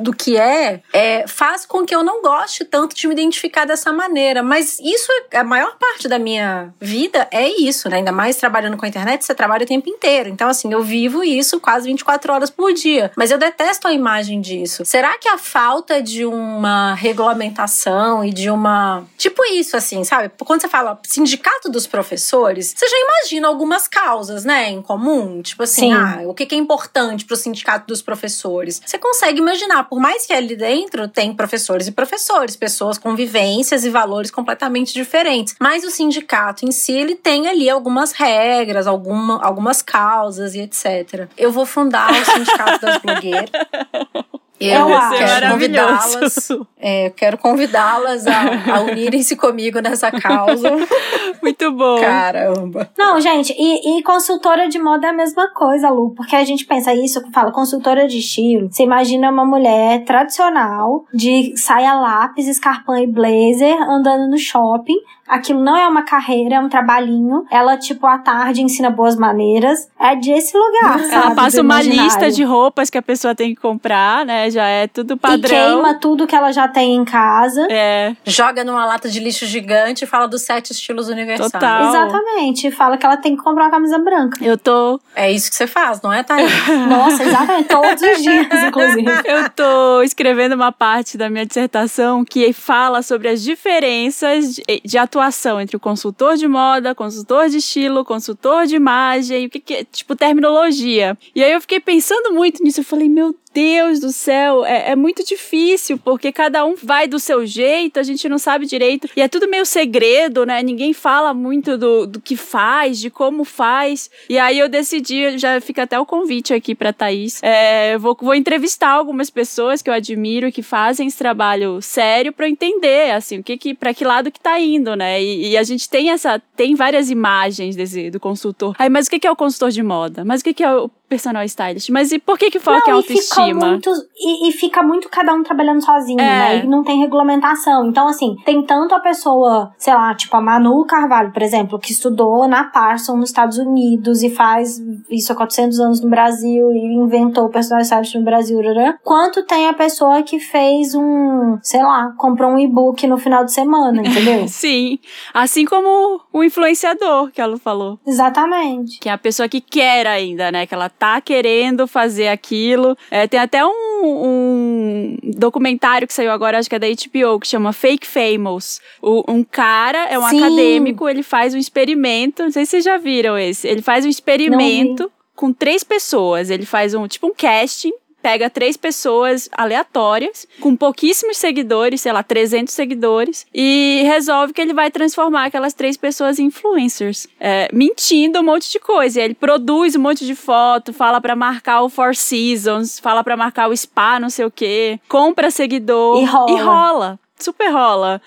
[0.01, 3.93] do que é, é, faz com que eu não goste tanto de me identificar dessa
[3.93, 4.43] maneira.
[4.43, 7.97] Mas isso, é, a maior parte da minha vida é isso, né?
[7.97, 10.29] Ainda mais trabalhando com a internet, você trabalha o tempo inteiro.
[10.29, 13.11] Então, assim, eu vivo isso quase 24 horas por dia.
[13.17, 14.85] Mas eu detesto a imagem disso.
[14.85, 19.05] Será que a falta de uma regulamentação e de uma.
[19.17, 20.31] Tipo isso, assim, sabe?
[20.39, 25.41] Quando você fala sindicato dos professores, você já imagina algumas causas, né, em comum?
[25.43, 25.95] Tipo assim, Sim.
[25.95, 28.81] ah, o que é importante pro sindicato dos professores?
[28.85, 33.85] Você consegue imaginar, por mais que ali dentro tem professores e professores, pessoas com vivências
[33.85, 35.55] e valores completamente diferentes.
[35.59, 41.29] Mas o sindicato em si, ele tem ali algumas regras, alguma, algumas causas e etc.
[41.37, 43.51] Eu vou fundar o Sindicato das Blogueiras.
[44.59, 44.87] Eu
[45.19, 46.49] quero convidá-las.
[46.79, 50.71] É, quero convidá-las a, a unirem-se comigo nessa causa.
[51.43, 52.01] Muito bom.
[52.01, 52.91] Caramba.
[52.97, 56.65] Não, gente, e, e, consultora de moda é a mesma coisa, Lu, porque a gente
[56.65, 58.69] pensa isso, fala consultora de estilo.
[58.71, 64.97] Você imagina uma mulher tradicional, de saia lápis, escarpão e blazer, andando no shopping,
[65.29, 67.45] aquilo não é uma carreira, é um trabalhinho.
[67.51, 69.89] Ela, tipo, à tarde ensina boas maneiras.
[69.99, 71.15] É desse lugar, sabe?
[71.15, 74.51] Ela passa uma lista de roupas que a pessoa tem que comprar, né?
[74.51, 75.39] Já é tudo padrão.
[75.45, 77.67] E queima tudo que ela já tem em casa.
[77.71, 78.15] É.
[78.25, 81.51] Joga numa lata de lixo gigante e fala dos sete estilos universais.
[81.51, 81.89] Total.
[81.89, 82.71] Exatamente.
[82.71, 84.45] Fala que ela tem que comprar uma camisa branca.
[84.45, 85.01] Eu tô...
[85.15, 86.51] É isso que você faz, não é, Thaís?
[86.89, 87.69] Nossa, exatamente.
[87.69, 89.07] Todos os dias, inclusive.
[89.27, 94.99] Eu tô escrevendo uma parte da minha dissertação que fala sobre as diferenças de, de
[94.99, 99.61] atuação atuação entre o consultor de moda, consultor de estilo, consultor de imagem, o que,
[99.61, 101.17] que é, tipo, terminologia.
[101.35, 104.95] E aí eu fiquei pensando muito nisso, eu falei, meu Deus do céu, é, é,
[104.95, 109.09] muito difícil, porque cada um vai do seu jeito, a gente não sabe direito.
[109.17, 110.63] E é tudo meio segredo, né?
[110.63, 114.11] Ninguém fala muito do, do que faz, de como faz.
[114.29, 117.43] E aí eu decidi, já fica até o convite aqui pra Thaís.
[117.43, 122.51] É, vou, vou entrevistar algumas pessoas que eu admiro que fazem esse trabalho sério para
[122.51, 125.23] entender, assim, o que que, pra que lado que tá indo, né?
[125.23, 128.77] E, e, a gente tem essa, tem várias imagens desse, do consultor.
[128.79, 130.27] Aí, mas o que que é o consultor de moda?
[130.27, 131.91] Mas o que que é o personal stylist.
[131.91, 133.47] Mas e por que que foca não, em autoestima?
[133.47, 136.25] E fica, muito, e, e, fica muito cada um trabalhando sozinho, É.
[136.25, 136.65] né?
[136.65, 137.87] E não tem regulamentação.
[137.87, 141.93] Então, assim, tem tanto a pessoa, sei lá, tipo a Manu Carvalho, por exemplo, que
[141.93, 146.95] estudou na Parsons nos Estados Unidos e faz isso há 400 anos no Brasil e
[146.95, 148.57] inventou o personal stylist no Brasil,
[149.03, 153.53] quanto tem a pessoa que fez um, sei lá, comprou um e-book no final de
[153.53, 154.47] semana, entendeu?
[154.49, 154.99] Sim.
[155.33, 157.99] Assim como o influenciador que ela falou.
[158.07, 158.99] Exatamente.
[158.99, 160.67] Que é a pessoa que quer ainda, né?
[160.67, 162.97] Que ela tá querendo fazer aquilo.
[163.11, 163.71] É, tem até um,
[164.05, 168.81] um documentário que saiu agora, acho que é da HBO, que chama Fake Famous.
[169.01, 170.43] O, um cara, é um Sim.
[170.43, 172.43] acadêmico, ele faz um experimento.
[172.43, 173.67] Não sei se vocês já viram esse.
[173.67, 176.51] Ele faz um experimento com três pessoas.
[176.51, 177.93] Ele faz um tipo um casting.
[178.27, 184.75] Pega três pessoas aleatórias, com pouquíssimos seguidores, sei lá, 300 seguidores, e resolve que ele
[184.75, 187.29] vai transformar aquelas três pessoas em influencers.
[187.39, 189.21] É, mentindo um monte de coisa.
[189.21, 193.37] E ele produz um monte de foto, fala pra marcar o Four Seasons, fala pra
[193.37, 196.51] marcar o spa, não sei o quê, compra seguidor E rola.
[196.51, 197.21] E rola.
[197.39, 198.21] Super rola.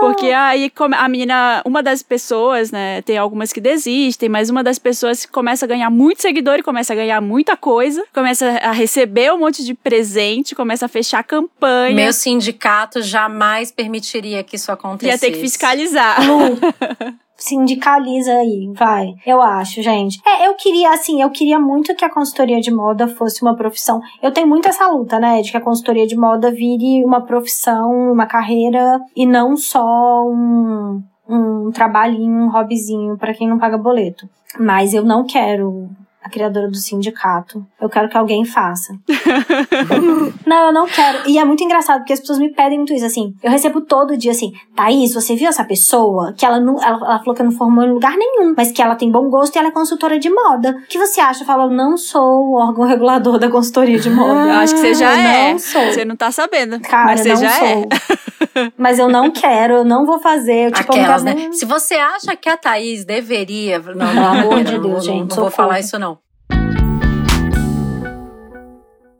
[0.00, 4.78] Porque aí a menina, uma das pessoas, né, tem algumas que desistem, mas uma das
[4.78, 9.32] pessoas começa a ganhar muito seguidor e começa a ganhar muita coisa, começa a receber
[9.32, 11.94] um monte de presente, começa a fechar campanha.
[11.94, 15.24] Meu sindicato jamais permitiria que isso acontecesse.
[15.24, 16.18] Ia ter que fiscalizar.
[16.26, 16.58] Lu,
[17.42, 19.14] sindicaliza aí, vai.
[19.26, 20.20] Eu acho, gente.
[20.26, 24.00] É, eu queria, assim, eu queria muito que a consultoria de moda fosse uma profissão.
[24.22, 28.12] Eu tenho muito essa luta, né, de que a consultoria de moda vire uma profissão,
[28.12, 34.28] uma carreira e não só um, um trabalhinho, um hobbyzinho pra quem não paga boleto.
[34.58, 35.88] Mas eu não quero
[36.24, 37.64] a criadora do sindicato.
[37.80, 38.94] Eu quero que alguém faça.
[40.46, 41.28] Não, eu não quero.
[41.28, 43.34] E é muito engraçado, porque as pessoas me pedem muito isso, assim.
[43.42, 46.32] Eu recebo todo dia, assim, Thaís, você viu essa pessoa?
[46.36, 46.76] Que ela não.
[46.82, 49.54] Ela, ela falou que não formou em lugar nenhum, mas que ela tem bom gosto
[49.54, 50.70] e ela é consultora de moda.
[50.70, 51.42] O que você acha?
[51.42, 54.32] Eu falo, não sou o órgão regulador da consultoria de moda.
[54.52, 55.52] Eu acho que você já eu é.
[55.52, 55.82] Não sou.
[55.86, 56.80] Você não tá sabendo.
[56.80, 57.66] Cara, mas você não já sou.
[57.68, 57.86] é.
[58.76, 60.66] Mas eu não quero, eu não vou fazer.
[60.66, 61.42] Eu, tipo, eu não Aquelas, quero né?
[61.44, 63.78] nem- Se você acha que a Thaís deveria.
[63.78, 65.50] Não, Pelo não, amor de Deus, não, gente, Não vou socorro.
[65.52, 66.11] falar isso, não.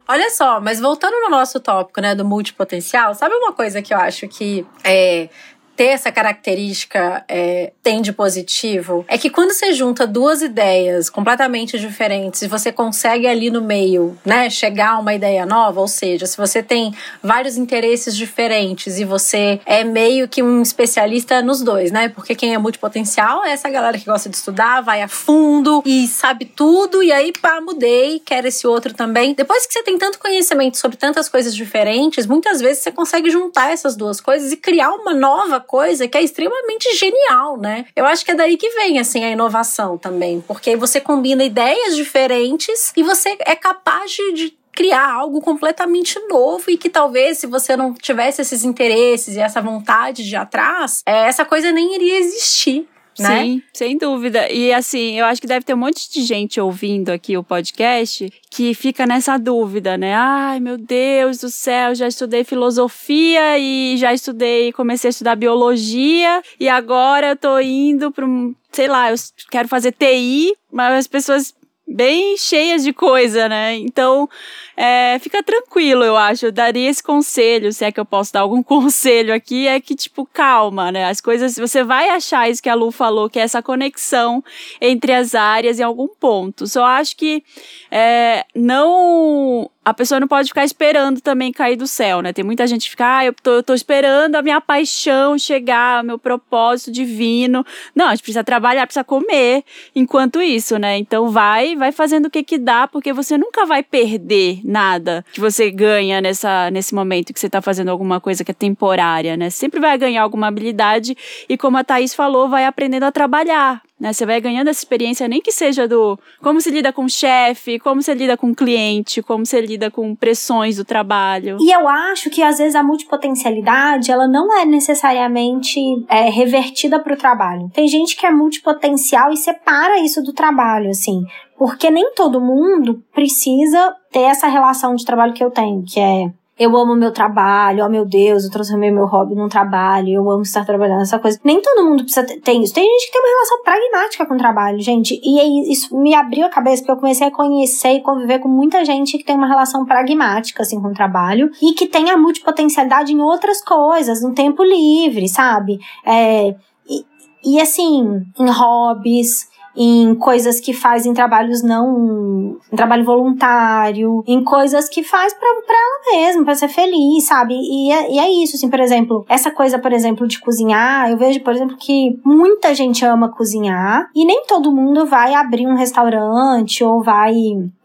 [0.07, 3.97] Olha só, mas voltando no nosso tópico, né, do multipotencial, sabe uma coisa que eu
[3.97, 5.27] acho que é,
[5.75, 9.05] ter essa característica é, tem de positivo?
[9.07, 14.17] É que quando você junta duas ideias completamente diferentes e você consegue ali no meio,
[14.25, 19.05] né, chegar a uma ideia nova, ou seja, se você tem vários interesses diferentes e
[19.05, 22.09] você é meio que um especialista nos dois, né?
[22.09, 26.07] Porque quem é multipotencial é essa galera que gosta de estudar, vai a fundo e
[26.07, 29.33] sabe tudo, e aí pá, mudei, quero esse outro também.
[29.33, 33.71] Depois que você tem tanto conhecimento sobre tantas coisas diferentes, muitas vezes você consegue juntar
[33.71, 37.85] essas duas coisas e criar uma nova coisa que é extremamente genial, né?
[37.95, 41.95] Eu acho que é daí que vem, assim, a inovação também, porque você combina ideias
[41.95, 47.47] diferentes e você é capaz de, de criar algo completamente novo e que talvez se
[47.47, 52.19] você não tivesse esses interesses e essa vontade de atrás, é, essa coisa nem iria
[52.19, 52.87] existir.
[53.19, 53.43] Né?
[53.43, 54.51] Sim, sem dúvida.
[54.51, 58.31] E assim, eu acho que deve ter um monte de gente ouvindo aqui o podcast
[58.49, 60.13] que fica nessa dúvida, né?
[60.15, 66.41] Ai, meu Deus do céu, já estudei filosofia e já estudei, comecei a estudar biologia
[66.59, 69.15] e agora eu tô indo para um, sei lá, eu
[69.49, 71.53] quero fazer TI, mas as pessoas
[71.87, 73.75] bem cheias de coisa, né?
[73.75, 74.29] Então,
[74.75, 76.45] é, fica tranquilo, eu acho.
[76.45, 79.95] Eu daria esse conselho, se é que eu posso dar algum conselho aqui, é que,
[79.95, 81.05] tipo, calma, né?
[81.05, 84.43] As coisas, você vai achar isso que a Lu falou, que é essa conexão
[84.81, 86.65] entre as áreas em algum ponto.
[86.67, 87.43] Só acho que
[87.91, 89.69] é, não.
[89.85, 92.31] A pessoa não pode ficar esperando também cair do céu, né?
[92.31, 96.03] Tem muita gente que fica, ah, eu tô, eu tô esperando a minha paixão chegar,
[96.03, 97.65] o meu propósito divino.
[97.93, 99.63] Não, a gente precisa trabalhar, precisa comer
[99.95, 100.97] enquanto isso, né?
[100.97, 105.39] Então vai, vai fazendo o que que dá, porque você nunca vai perder nada que
[105.39, 109.49] você ganha nessa, nesse momento que você tá fazendo alguma coisa que é temporária, né?
[109.49, 111.15] Sempre vai ganhar alguma habilidade
[111.49, 114.11] e como a Thaís falou, vai aprendendo a trabalhar, né?
[114.11, 117.79] Você vai ganhando essa experiência, nem que seja do como se lida com o chefe,
[117.79, 121.57] como se lida com o cliente, como se lida com pressões do trabalho.
[121.59, 125.79] E eu acho que às vezes a multipotencialidade ela não é necessariamente
[126.09, 127.69] é, revertida para o trabalho.
[127.73, 131.23] Tem gente que é multipotencial e separa isso do trabalho, assim.
[131.57, 136.31] Porque nem todo mundo precisa ter essa relação de trabalho que eu tenho, que é
[136.57, 140.43] eu amo meu trabalho, oh meu Deus, eu transformei meu hobby num trabalho, eu amo
[140.43, 141.39] estar trabalhando essa coisa.
[141.43, 142.73] Nem todo mundo precisa ter, ter isso.
[142.73, 145.19] Tem gente que tem uma relação pragmática com o trabalho, gente.
[145.23, 148.47] E aí isso me abriu a cabeça porque eu comecei a conhecer e conviver com
[148.47, 152.17] muita gente que tem uma relação pragmática assim com o trabalho e que tem a
[152.17, 155.79] multipotencialidade em outras coisas, no tempo livre, sabe?
[156.05, 156.55] É,
[156.87, 157.05] e,
[157.43, 162.57] e assim, em hobbies, em coisas que faz em trabalhos não.
[162.71, 167.55] em trabalho voluntário, em coisas que faz pra, ela mesma, pra ser feliz, sabe?
[167.55, 171.17] E é, e é isso, assim, por exemplo, essa coisa, por exemplo, de cozinhar, eu
[171.17, 175.75] vejo, por exemplo, que muita gente ama cozinhar e nem todo mundo vai abrir um
[175.75, 177.33] restaurante ou vai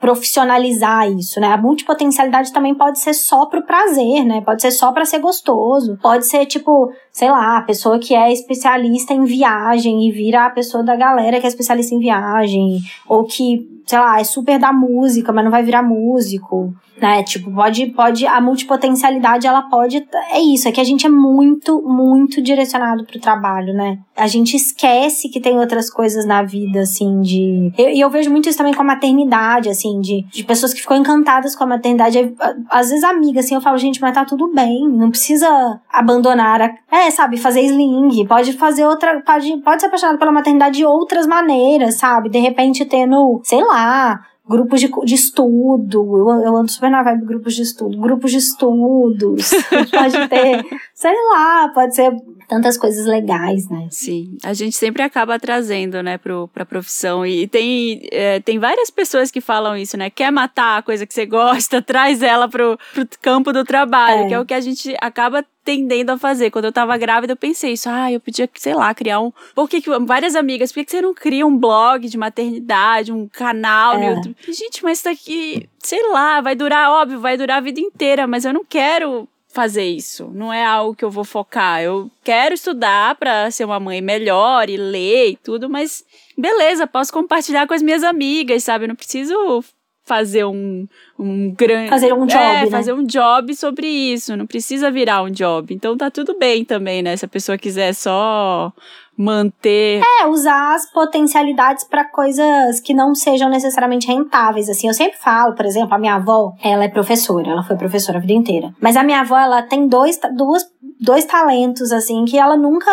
[0.00, 1.48] profissionalizar isso, né?
[1.48, 4.40] A multipotencialidade também pode ser só pro prazer, né?
[4.40, 5.98] Pode ser só para ser gostoso.
[6.00, 10.50] Pode ser tipo, sei lá, a pessoa que é especialista em viagem e vira a
[10.50, 12.78] pessoa da galera que é especialista em viagem,
[13.08, 17.22] ou que, sei lá, é super da música, mas não vai virar músico né?
[17.22, 21.82] Tipo, pode, pode, a multipotencialidade, ela pode, é isso, é que a gente é muito,
[21.82, 23.98] muito direcionado pro trabalho, né?
[24.16, 27.72] A gente esquece que tem outras coisas na vida, assim, de...
[27.78, 30.80] E eu, eu, vejo muito isso também com a maternidade, assim, de, de pessoas que
[30.80, 32.34] ficam encantadas com a maternidade.
[32.68, 36.74] Às vezes amiga, assim, eu falo, gente, mas tá tudo bem, não precisa abandonar a...
[36.90, 41.26] É, sabe, fazer sling, pode fazer outra, pode, pode ser apaixonado pela maternidade de outras
[41.26, 42.28] maneiras, sabe?
[42.28, 47.26] De repente tendo, sei lá, grupos de, de estudo, eu, eu ando super na vibe
[47.26, 49.50] grupos de estudo, grupos de estudos,
[49.92, 52.10] pode ter, sei lá, pode ser
[52.48, 53.88] tantas coisas legais, né?
[53.90, 57.26] Sim, a gente sempre acaba trazendo, né, pro, pra profissão.
[57.26, 60.08] E tem, é, tem várias pessoas que falam isso, né?
[60.08, 64.28] Quer matar a coisa que você gosta, traz ela pro, pro campo do trabalho, é.
[64.28, 66.50] que é o que a gente acaba tendendo a fazer.
[66.50, 67.90] Quando eu tava grávida, eu pensei isso.
[67.90, 69.30] Ah, eu podia, sei lá, criar um.
[69.54, 73.96] Por que, várias amigas, por que você não cria um blog de maternidade, um canal
[73.96, 73.98] é.
[73.98, 74.36] no YouTube?
[74.48, 78.46] Gente, mas isso aqui, sei lá, vai durar, óbvio, vai durar a vida inteira, mas
[78.46, 80.30] eu não quero fazer isso.
[80.32, 81.82] Não é algo que eu vou focar.
[81.82, 86.02] Eu quero estudar para ser uma mãe melhor e ler e tudo, mas
[86.34, 88.84] beleza, posso compartilhar com as minhas amigas, sabe?
[88.84, 89.62] Eu não preciso
[90.08, 91.90] fazer um, um grande.
[91.90, 92.42] Fazer um job.
[92.42, 92.70] É, né?
[92.70, 94.36] fazer um job sobre isso.
[94.36, 95.72] Não precisa virar um job.
[95.72, 97.16] Então tá tudo bem também, né?
[97.16, 98.72] Se a pessoa quiser só
[99.18, 100.00] manter.
[100.20, 104.68] É, usar as potencialidades para coisas que não sejam necessariamente rentáveis.
[104.68, 108.18] Assim, eu sempre falo, por exemplo, a minha avó, ela é professora, ela foi professora
[108.18, 108.72] a vida inteira.
[108.80, 110.64] Mas a minha avó, ela tem dois, duas,
[111.00, 112.90] dois talentos, assim, que ela nunca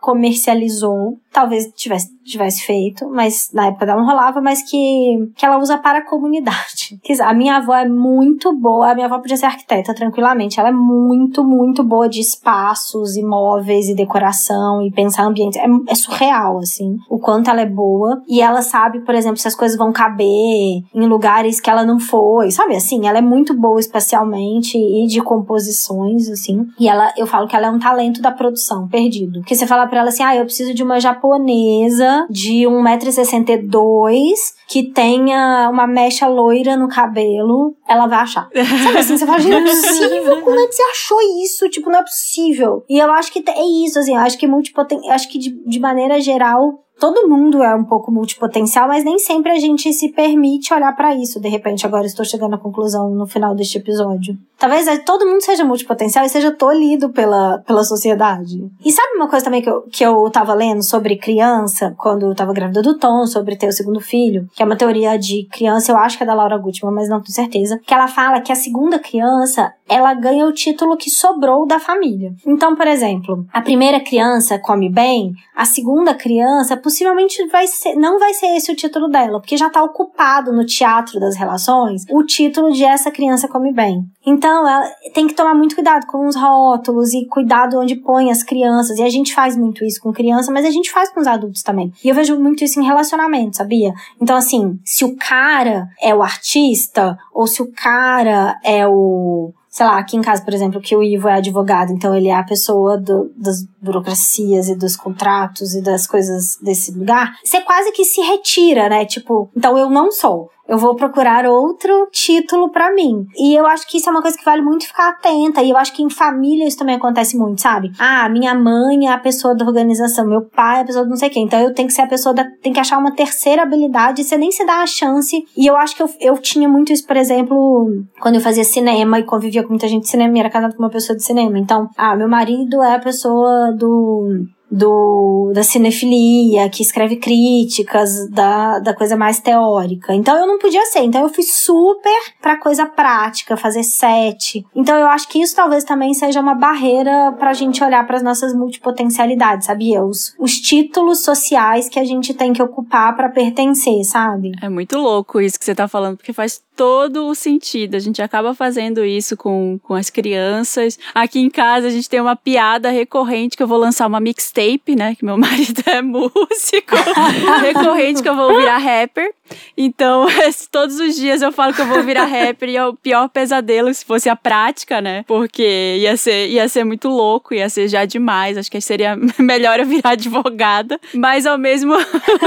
[0.00, 1.18] comercializou.
[1.32, 5.78] Talvez tivesse, tivesse feito, mas na época dela não rolava, mas que, que ela usa
[5.78, 6.98] para a comunidade.
[7.20, 10.58] A minha avó é muito boa, a minha avó podia ser arquiteta tranquilamente.
[10.58, 15.94] Ela é muito, muito boa de espaços, imóveis e decoração e pensar ambiente é, é,
[15.94, 18.22] surreal, assim, o quanto ela é boa.
[18.28, 21.98] E ela sabe, por exemplo, se as coisas vão caber em lugares que ela não
[22.00, 22.74] foi, sabe?
[22.74, 26.66] Assim, ela é muito boa espacialmente e de composições, assim.
[26.78, 29.40] E ela, eu falo que ela é um talento da produção, perdido.
[29.40, 34.34] Porque você fala pra ela assim, ah, eu preciso de uma japonesa de 1,62m
[34.68, 38.48] que tenha uma mecha loira no cabelo, ela vai achar.
[38.84, 41.68] Sabe assim, você fala, gente, não é possível, como é que você achou isso?
[41.68, 42.84] Tipo, não é possível.
[42.88, 45.10] E eu acho que é isso, assim, eu acho que multipoten...
[45.10, 49.50] acho que de, de maneira geral, todo mundo é um pouco multipotencial, mas nem sempre
[49.50, 51.40] a gente se permite olhar para isso.
[51.40, 54.36] De repente, agora estou chegando à conclusão no final deste episódio.
[54.58, 58.70] Talvez é, todo mundo seja multipotencial e seja tolhido pela, pela sociedade.
[58.84, 62.34] E sabe uma coisa também que eu, que eu tava lendo sobre criança, quando eu
[62.34, 65.90] tava grávida do Tom, sobre ter o segundo filho, que é uma teoria de criança,
[65.90, 68.52] eu acho que é da Laura Gutman, mas não tenho certeza, que ela fala que
[68.52, 72.34] a segunda criança, ela ganha o título que sobrou da família.
[72.46, 78.18] Então, por exemplo, a primeira criança come bem, a segunda criança possivelmente vai ser, não
[78.18, 82.24] vai ser esse o título dela, porque já está ocupado no teatro das relações o
[82.24, 84.04] título de essa criança come bem.
[84.26, 88.42] Então, ela tem que tomar muito cuidado com os rótulos e cuidado onde põe as
[88.42, 88.98] crianças.
[88.98, 91.62] E a gente faz muito isso com criança, mas a gente faz com os adultos
[91.62, 91.92] também.
[92.04, 93.92] E eu vejo muito isso em relacionamento, sabia?
[94.20, 99.86] Então, assim, se o cara é o artista, ou se o cara é o sei
[99.86, 102.42] lá, aqui em casa, por exemplo, que o Ivo é advogado, então ele é a
[102.42, 108.04] pessoa do, das burocracias e dos contratos e das coisas desse lugar, você quase que
[108.04, 109.06] se retira, né?
[109.06, 113.26] Tipo, então eu não sou eu vou procurar outro título para mim.
[113.36, 115.60] E eu acho que isso é uma coisa que vale muito ficar atenta.
[115.64, 117.90] E eu acho que em família isso também acontece muito, sabe?
[117.98, 121.16] Ah, minha mãe é a pessoa da organização, meu pai é a pessoa do não
[121.16, 121.44] sei quem.
[121.44, 122.44] Então eu tenho que ser a pessoa da.
[122.62, 125.44] tem que achar uma terceira habilidade, você nem se dá a chance.
[125.56, 127.88] E eu acho que eu, eu tinha muito isso, por exemplo,
[128.20, 130.84] quando eu fazia cinema e convivia com muita gente de cinema e era casada com
[130.84, 131.58] uma pessoa de cinema.
[131.58, 138.78] Então, ah, meu marido é a pessoa do do, da cinefilia, que escreve críticas da,
[138.78, 140.14] da coisa mais teórica.
[140.14, 141.00] Então eu não podia ser.
[141.00, 144.64] Então eu fui super pra coisa prática, fazer set.
[144.74, 148.22] Então eu acho que isso talvez também seja uma barreira pra gente olhar para as
[148.22, 150.04] nossas multipotencialidades, sabia?
[150.04, 154.52] Os, os títulos sociais que a gente tem que ocupar para pertencer, sabe?
[154.62, 157.96] É muito louco isso que você tá falando, porque faz todo o sentido.
[157.96, 160.98] A gente acaba fazendo isso com, com as crianças.
[161.14, 164.59] Aqui em casa a gente tem uma piada recorrente que eu vou lançar uma mixtape
[164.60, 165.14] tape, né?
[165.14, 166.96] Que meu marido é músico
[167.62, 169.32] recorrente que eu vou virar rapper.
[169.76, 170.26] Então,
[170.70, 173.92] todos os dias eu falo que eu vou virar rapper e é o pior pesadelo
[173.92, 175.24] se fosse a prática, né?
[175.26, 178.56] Porque ia ser, ia ser muito louco, ia ser já demais.
[178.56, 181.00] Acho que seria melhor eu virar advogada.
[181.14, 181.94] Mas ao mesmo,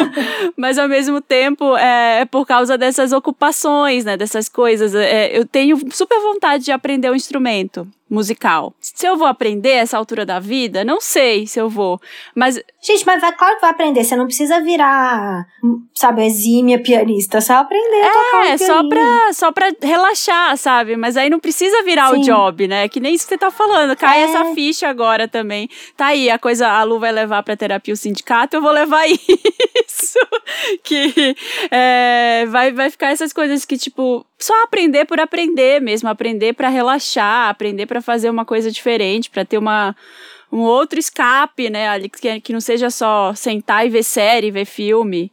[0.58, 4.18] mas ao mesmo tempo, é, é por causa dessas ocupações, né?
[4.18, 4.94] Dessas coisas.
[4.96, 8.74] É, eu tenho super vontade de aprender um instrumento musical.
[8.80, 12.00] Se eu vou aprender essa altura da vida, não sei se eu vou.
[12.36, 12.62] Mas.
[12.82, 14.04] Gente, mas vai, claro que vai aprender.
[14.04, 15.48] Você não precisa virar,
[15.96, 17.42] sabe, exímia pianista.
[17.42, 20.96] Só aprender a é, tocar um só pra, só pra relaxar, sabe?
[20.96, 22.18] Mas aí não precisa virar Sim.
[22.18, 22.88] o job, né?
[22.88, 23.96] Que nem isso que você tá falando.
[23.96, 24.24] Cai é.
[24.24, 25.70] essa ficha agora também.
[25.98, 29.06] Tá aí, a coisa, a Lu vai levar pra terapia o sindicato, eu vou levar
[29.10, 30.20] isso.
[30.84, 31.36] que
[31.72, 36.70] é, vai, vai ficar essas coisas que, tipo, só aprender por aprender mesmo, aprender para
[36.70, 39.96] relaxar, aprender para fazer uma coisa diferente, para ter uma
[40.52, 45.32] um outro escape, né, que, que não seja só sentar e ver série, ver filme.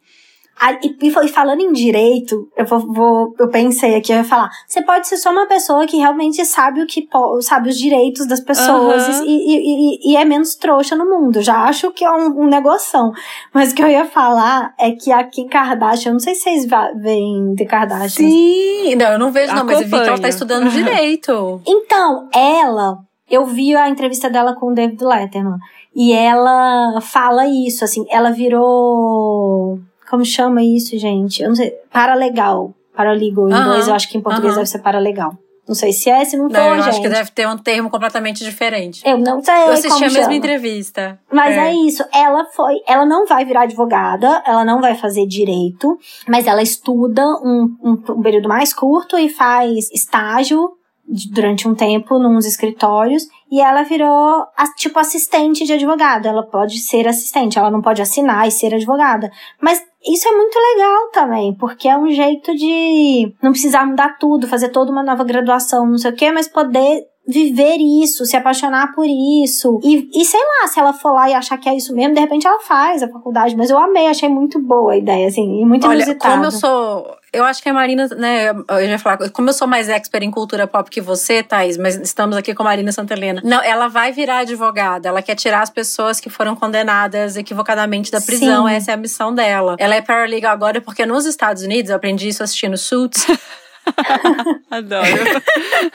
[1.00, 5.08] E falando em direito, eu vou, vou, eu pensei aqui, eu ia falar, você pode
[5.08, 7.08] ser só uma pessoa que realmente sabe o que
[7.40, 9.24] sabe os direitos das pessoas uhum.
[9.24, 11.40] e, e, e, é menos trouxa no mundo.
[11.40, 13.10] Já acho que é um, um negoção.
[13.54, 16.42] Mas o que eu ia falar é que a Kim Kardashian, eu não sei se
[16.42, 16.66] vocês
[17.00, 18.28] veem The Kardashian.
[18.28, 20.70] Sim, não, eu não vejo, não, mas eu vi que ela tá estudando uhum.
[20.70, 21.62] direito.
[21.66, 22.98] Então, ela,
[23.30, 25.56] eu vi a entrevista dela com o David Letterman.
[25.96, 29.80] E ela fala isso, assim, ela virou
[30.10, 31.40] como chama isso, gente?
[31.42, 31.70] Eu não sei.
[31.92, 32.74] Paralegal.
[32.94, 35.32] Paralegal em inglês, eu acho que em português deve ser paralegal.
[35.68, 36.88] Não sei se é, se não for, não, eu gente.
[36.88, 39.02] acho que deve ter um termo completamente diferente.
[39.06, 39.54] Eu não sei.
[39.54, 40.34] Eu assisti a mesma chama.
[40.34, 41.20] entrevista.
[41.32, 41.68] Mas é.
[41.68, 41.74] é.
[41.74, 42.04] isso.
[42.12, 42.74] Ela foi.
[42.88, 45.96] Ela não vai virar advogada, ela não vai fazer direito,
[46.26, 50.72] mas ela estuda um, um, um período mais curto e faz estágio
[51.30, 54.46] durante um tempo nos escritórios e ela virou
[54.76, 56.26] tipo assistente de advogado.
[56.26, 59.30] Ela pode ser assistente, ela não pode assinar e ser advogada.
[59.60, 64.48] Mas isso é muito legal também, porque é um jeito de não precisar mudar tudo,
[64.48, 68.92] fazer toda uma nova graduação, não sei o quê, mas poder viver isso, se apaixonar
[68.94, 69.80] por isso.
[69.82, 72.20] E, e sei lá, se ela for lá e achar que é isso mesmo, de
[72.20, 73.56] repente ela faz a faculdade.
[73.56, 76.34] Mas eu amei, achei muito boa a ideia, assim, e muito Olha, inusitada.
[76.34, 77.16] Como eu sou.
[77.32, 80.32] Eu acho que a Marina, né, eu já falar, como eu sou mais expert em
[80.32, 83.40] cultura pop que você, Thaís, mas estamos aqui com a Marina Santelena.
[83.44, 88.20] Não, ela vai virar advogada, ela quer tirar as pessoas que foram condenadas equivocadamente da
[88.20, 88.74] prisão, Sim.
[88.74, 89.76] essa é a missão dela.
[89.78, 93.24] Ela é paralegal agora porque nos Estados Unidos, eu aprendi isso assistindo Suits.
[94.70, 95.06] Adoro.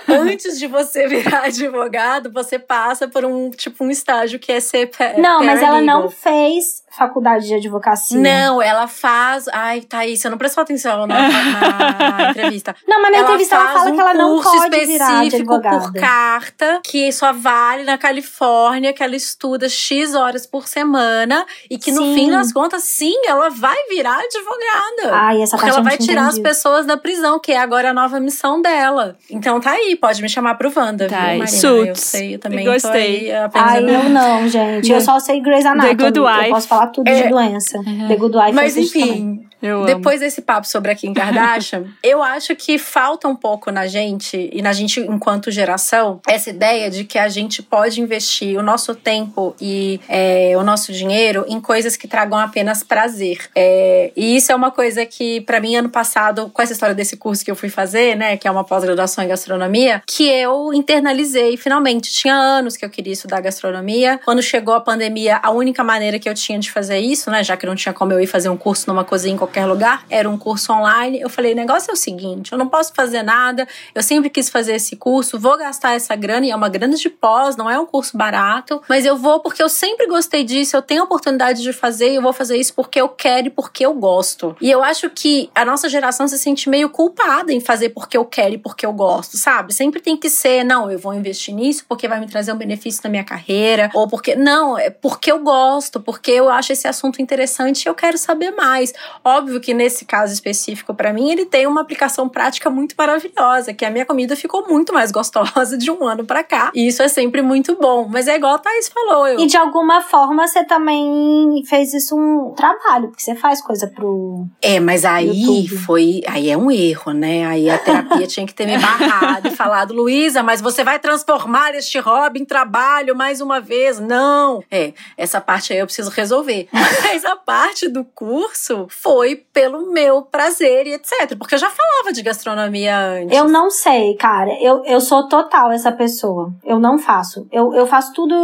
[0.08, 4.89] Antes de você virar advogado, você passa por um tipo um estágio que é ser
[5.18, 8.18] Não, mas ela não fez faculdade de advocacia.
[8.20, 9.48] Não, ela faz.
[9.50, 12.76] Ai, Thaís, você não prestou atenção na, na, entrevista.
[12.88, 15.80] Não, mas na ela entrevista ela fala um que ela não pode virar advogada.
[15.80, 21.78] por carta, que só vale na Califórnia, que ela estuda X horas por semana e
[21.78, 22.00] que sim.
[22.00, 25.16] no fim das contas, sim, ela vai virar advogada.
[25.16, 28.20] Ai, essa Porque ela vai tirar as pessoas da prisão, que é agora a nova
[28.20, 29.18] missão dela.
[29.30, 31.48] Então tá aí, pode me chamar pro Wanda, tá, viu, Marina?
[31.48, 31.88] Suits.
[31.88, 33.30] Eu sei, eu também Gostei.
[33.30, 34.91] tô aí Ai, eu não, gente.
[34.91, 35.96] Eu só sei Grey's Anatomy.
[35.96, 36.46] The Good Wife.
[36.46, 37.78] Eu posso falar tudo é, de doença.
[37.80, 38.08] Uhum.
[38.08, 39.48] The Good Wife Mas enfim,
[39.86, 44.50] depois desse papo sobre a Kim Kardashian, eu acho que falta um pouco na gente,
[44.52, 48.94] e na gente enquanto geração, essa ideia de que a gente pode investir o nosso
[48.96, 53.50] tempo e é, o nosso dinheiro em coisas que tragam apenas prazer.
[53.56, 57.18] É, e isso é uma coisa que, para mim, ano passado, com essa história desse
[57.18, 61.58] curso que eu fui fazer, né, que é uma pós-graduação em gastronomia, que eu internalizei
[61.58, 62.12] finalmente.
[62.12, 64.20] Tinha anos que eu queria estudar gastronomia.
[64.24, 67.55] Quando chegou a pandemia, a única maneira que eu tinha de fazer isso, né, já
[67.55, 70.30] que não tinha como eu ir fazer um curso numa cozinha em qualquer lugar, era
[70.30, 71.21] um curso online.
[71.21, 74.49] Eu falei: o negócio é o seguinte, eu não posso fazer nada, eu sempre quis
[74.49, 77.80] fazer esse curso, vou gastar essa grana, e é uma grana de pós, não é
[77.80, 81.61] um curso barato, mas eu vou porque eu sempre gostei disso, eu tenho a oportunidade
[81.61, 84.53] de fazer e eu vou fazer isso porque eu quero e porque eu gosto.
[84.59, 88.26] E eu acho que a nossa geração se sente meio culpada em fazer porque eu
[88.26, 89.73] quero e porque eu gosto, sabe?
[89.73, 92.99] Sempre tem que ser, não, eu vou investir nisso porque vai me trazer um benefício
[93.01, 94.36] na minha carreira, ou porque.
[94.36, 98.51] Não, é porque eu gosto, porque eu acho esse assunto interessante e eu quero saber
[98.51, 98.93] mais.
[99.24, 103.86] Óbvio que nesse caso específico para mim, ele tem uma aplicação prática muito maravilhosa, que
[103.86, 106.72] a minha comida ficou muito mais gostosa de um ano para cá.
[106.74, 108.07] E isso é sempre muito bom.
[108.09, 109.28] Mas é igual a Thaís falou.
[109.28, 109.39] Eu...
[109.39, 114.45] E de alguma forma você também fez isso um trabalho, porque você faz coisa pro.
[114.61, 115.78] É, mas aí YouTube.
[115.78, 116.22] foi.
[116.28, 117.45] Aí é um erro, né?
[117.45, 121.76] Aí a terapia tinha que ter me barrado e falado, Luísa, mas você vai transformar
[121.76, 123.99] este hobby em trabalho mais uma vez.
[123.99, 124.63] Não.
[124.72, 126.68] É, essa parte aí eu preciso resolver resolver.
[126.72, 131.36] Mas a parte do curso foi pelo meu prazer e etc.
[131.38, 133.38] Porque eu já falava de gastronomia antes.
[133.38, 134.52] Eu não sei, cara.
[134.62, 136.54] Eu, eu sou total essa pessoa.
[136.64, 137.48] Eu não faço.
[137.52, 138.36] Eu, eu faço tudo.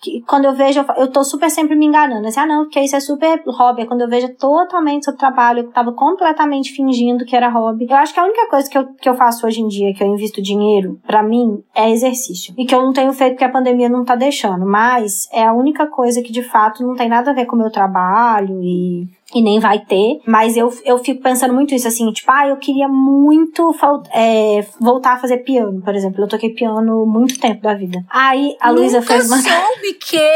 [0.00, 2.26] Que, quando eu vejo, eu, eu tô super sempre me enganando.
[2.26, 3.86] Assim, ah, não, porque isso é super hobby.
[3.86, 7.86] Quando eu vejo é totalmente sobre trabalho, eu tava completamente fingindo que era hobby.
[7.88, 10.02] Eu acho que a única coisa que eu, que eu faço hoje em dia, que
[10.02, 12.54] eu invisto dinheiro, para mim, é exercício.
[12.56, 14.66] E que eu não tenho feito porque a pandemia não tá deixando.
[14.66, 17.58] Mas é a única coisa que de fato não tem nada a ver com o
[17.58, 22.10] meu trabalho e e nem vai ter, mas eu, eu fico pensando muito isso, assim,
[22.12, 23.74] tipo, ah, eu queria muito
[24.12, 26.24] é, voltar a fazer piano, por exemplo.
[26.24, 28.02] Eu toquei piano muito tempo da vida.
[28.08, 29.36] Aí a Luísa fez uma.
[29.36, 30.30] soube que?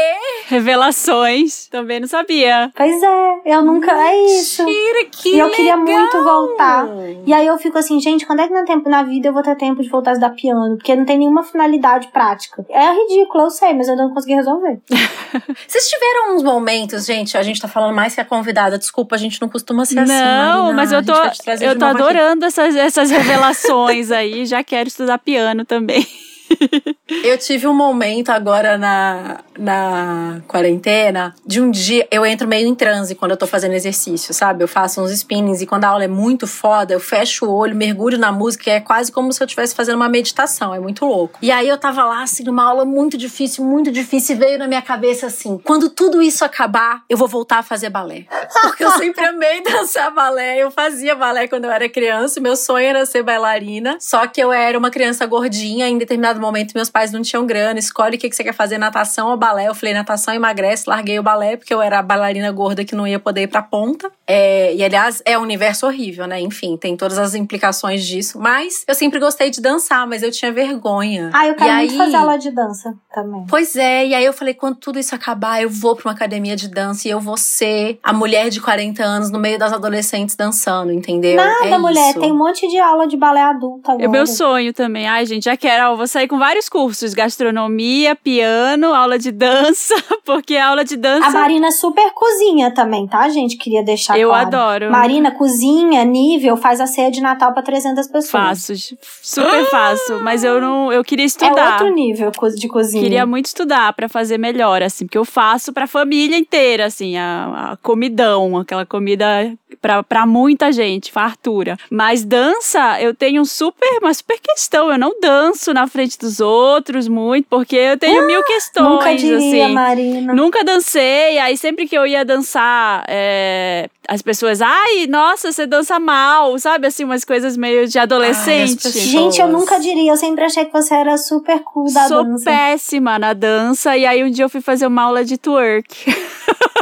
[0.47, 1.67] Revelações.
[1.67, 2.71] Também não sabia.
[2.75, 3.91] Pois é, eu nunca.
[3.91, 4.63] É isso.
[4.63, 5.51] Mentira, que e eu legal.
[5.55, 6.87] queria muito voltar.
[7.25, 9.41] E aí eu fico assim, gente, quando é que no tempo na vida eu vou
[9.41, 10.77] ter tempo de voltar a estudar piano?
[10.77, 12.63] Porque não tem nenhuma finalidade prática.
[12.69, 14.79] É ridículo, eu sei, mas eu não consegui resolver.
[15.67, 19.17] Vocês tiveram uns momentos, gente, a gente tá falando mais que a convidada desculpa, a
[19.17, 20.11] gente não costuma ser assim.
[20.11, 22.01] Não, mas eu tô, eu tô aqui.
[22.01, 24.45] adorando essas, essas revelações aí.
[24.45, 26.05] Já quero estudar piano também.
[27.23, 32.07] Eu tive um momento agora na, na quarentena de um dia.
[32.09, 34.63] Eu entro meio em transe quando eu tô fazendo exercício, sabe?
[34.63, 37.75] Eu faço uns spinnings e quando a aula é muito foda, eu fecho o olho,
[37.75, 40.73] mergulho na música é quase como se eu estivesse fazendo uma meditação.
[40.73, 41.37] É muito louco.
[41.41, 44.67] E aí eu tava lá, assim, numa aula muito difícil, muito difícil, e veio na
[44.67, 48.25] minha cabeça assim: quando tudo isso acabar, eu vou voltar a fazer balé.
[48.61, 50.57] Porque eu sempre amei dançar balé.
[50.59, 52.39] Eu fazia balé quando eu era criança.
[52.39, 53.97] Meu sonho era ser bailarina.
[53.99, 55.87] Só que eu era uma criança gordinha.
[55.87, 57.79] Em determinado momento, meus pais não tinham grana.
[57.79, 59.67] Escolhe o que que você quer fazer, natação ou balé.
[59.67, 60.89] Eu falei, natação emagrece.
[60.89, 63.61] Larguei o balé, porque eu era a bailarina gorda que não ia poder ir pra
[63.61, 64.11] ponta.
[64.25, 66.39] É, e, aliás, é um universo horrível, né?
[66.39, 68.39] Enfim, tem todas as implicações disso.
[68.39, 71.29] Mas eu sempre gostei de dançar, mas eu tinha vergonha.
[71.33, 73.45] Ah, eu quero E muito aí- fazer aula de dança também.
[73.49, 76.55] Pois é, e aí eu falei, quando tudo isso acabar, eu vou pra uma academia
[76.55, 80.35] de dança e eu vou ser a mulher de 40 anos no meio das adolescentes
[80.35, 81.35] dançando, entendeu?
[81.35, 82.19] Nada, é mulher, isso.
[82.19, 84.05] tem um monte de aula de balé adulta agora.
[84.05, 85.05] É meu sonho também.
[85.05, 85.91] Ai, gente, já quero.
[85.91, 89.93] Ó, vou sair com vários cursos: gastronomia, piano, aula de dança,
[90.25, 91.27] porque aula de dança.
[91.27, 93.57] A Marina super cozinha também, tá, gente?
[93.57, 94.91] Queria deixar eu adoro.
[94.91, 98.29] Marina cozinha, nível, faz a ceia de Natal pra 300 pessoas.
[98.29, 98.73] Faço,
[99.21, 100.19] super faço.
[100.21, 100.91] Mas eu não.
[100.91, 101.73] Eu queria É estudar.
[101.73, 103.03] outro nível de cozinha.
[103.03, 107.71] Queria muito estudar pra fazer melhor, assim, porque eu faço pra família inteira, assim, a,
[107.73, 111.77] a comidão, aquela comida pra, pra muita gente, fartura.
[111.89, 114.91] Mas dança, eu tenho um super, uma super questão.
[114.91, 119.37] Eu não danço na frente dos outros muito, porque eu tenho mil questões, Nunca diria,
[119.65, 119.73] assim.
[119.73, 120.33] Marina.
[120.33, 125.99] Nunca dancei, aí sempre que eu ia dançar, é, as pessoas, ai, nossa, você dança
[125.99, 126.87] mal, sabe?
[126.87, 128.75] Assim, umas coisas meio de adolescente.
[128.75, 130.11] pessoas- Gente, eu nunca diria.
[130.11, 132.45] Eu sempre achei que você era super cool da Sou dança.
[132.45, 136.05] péssima na dança, e aí um dia eu fui fazer uma aula de twerk.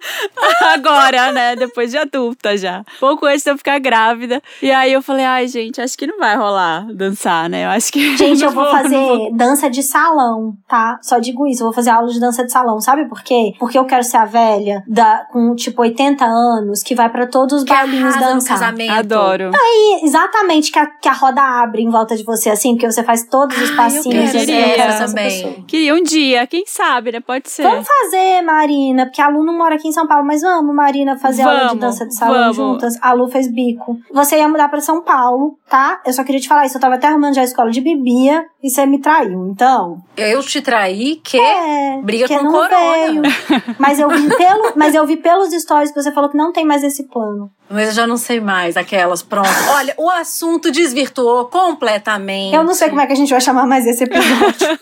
[0.72, 1.56] Agora, né?
[1.56, 2.84] Depois de adulta já.
[2.98, 4.42] Pouco antes de eu ficar grávida.
[4.62, 7.64] E aí eu falei, ai, gente, acho que não vai rolar dançar, né?
[7.64, 8.16] Eu acho que.
[8.16, 10.98] Gente, eu vou fazer vou- dança de salão, tá?
[11.02, 12.80] Só digo isso, eu vou fazer aula de dança de salão.
[12.80, 13.52] Sabe por quê?
[13.58, 17.58] Porque eu quero ser a velha da, com, tipo, 80 anos que vai pra todos
[17.58, 18.58] os Que bailinhos dançar.
[18.58, 18.92] casamento.
[18.92, 19.50] Adoro.
[19.54, 23.02] E exatamente, que a, que a roda abre em volta de você, assim, porque você
[23.02, 24.34] faz todos os Ai, passinhos.
[24.34, 24.40] eu
[24.80, 25.64] essa também.
[25.66, 27.20] Queria um dia, quem sabe, né?
[27.20, 27.62] Pode ser.
[27.62, 31.16] Vamos fazer, Marina, porque a Lu não mora aqui em São Paulo, mas vamos, Marina,
[31.18, 32.56] fazer aula de Vamos, dança de salão vamos.
[32.56, 32.98] juntas.
[33.02, 33.98] A Lu fez bico.
[34.12, 36.00] Você ia mudar pra São Paulo, tá?
[36.06, 36.76] Eu só queria te falar isso.
[36.76, 39.48] Eu tava até arrumando já a escola de bebia e você me traiu.
[39.48, 42.00] Então, Eu te traí, que é.
[42.02, 42.70] briga que com não corona.
[42.72, 43.22] veio.
[43.78, 46.64] Mas eu vi pelo, mas eu vi pelos stories que você falou que não tem
[46.64, 47.50] mais esse plano.
[47.68, 49.48] Mas eu já não sei mais aquelas, pronto.
[49.76, 52.54] Olha, o assunto desvirtuou completamente.
[52.54, 54.80] Eu não sei como é que a gente vai chamar mais esse episódio.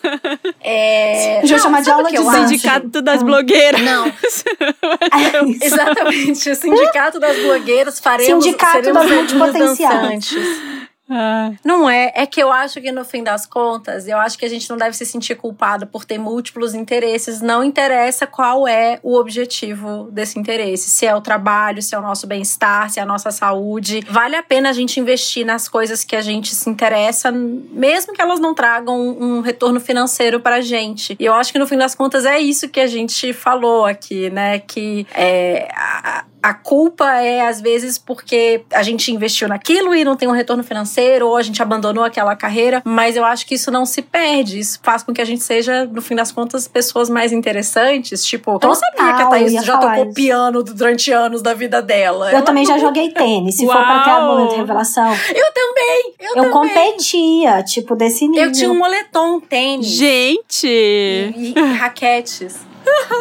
[0.61, 1.39] É...
[1.39, 2.47] A gente vai chamar de aula de dança.
[2.49, 3.81] Sindicato das blogueiras.
[3.81, 4.05] Não,
[5.01, 6.51] É exatamente.
[6.51, 10.33] O Sindicato das Blogueiras faremos Sindicato das multipotenciais.
[10.33, 10.88] dançantes.
[11.11, 14.45] Ah, Não é, é que eu acho que no fim das contas, eu acho que
[14.45, 17.41] a gente não deve se sentir culpado por ter múltiplos interesses.
[17.41, 20.91] Não interessa qual é o objetivo desse interesse.
[20.91, 24.05] Se é o trabalho, se é o nosso bem-estar, se é a nossa saúde.
[24.09, 28.21] Vale a pena a gente investir nas coisas que a gente se interessa, mesmo que
[28.21, 31.17] elas não tragam um retorno financeiro pra gente.
[31.19, 34.29] E eu acho que no fim das contas é isso que a gente falou aqui,
[34.31, 34.59] né?
[34.59, 40.17] Que é, a, a culpa é, às vezes, porque a gente investiu naquilo e não
[40.17, 43.71] tem um retorno financeiro, ou a gente abandonou aquela carreira, mas eu acho que isso
[43.71, 44.59] não se perde.
[44.59, 48.25] Isso faz com que a gente seja, no fim das contas, pessoas mais interessantes.
[48.25, 50.15] Tipo, eu não sabia que a Thaís já tocou isso.
[50.15, 52.33] piano durante anos da vida dela.
[52.33, 53.57] Eu também já joguei tênis.
[53.57, 54.35] Se for pra aquele Uau!
[54.37, 56.15] momento de revelação, Eu também!
[56.21, 56.51] Eu, eu também!
[56.51, 58.45] competia, tipo, desse nível.
[58.47, 60.67] Eu tinha um moletom, tênis gente!
[60.67, 62.57] e, e raquetes.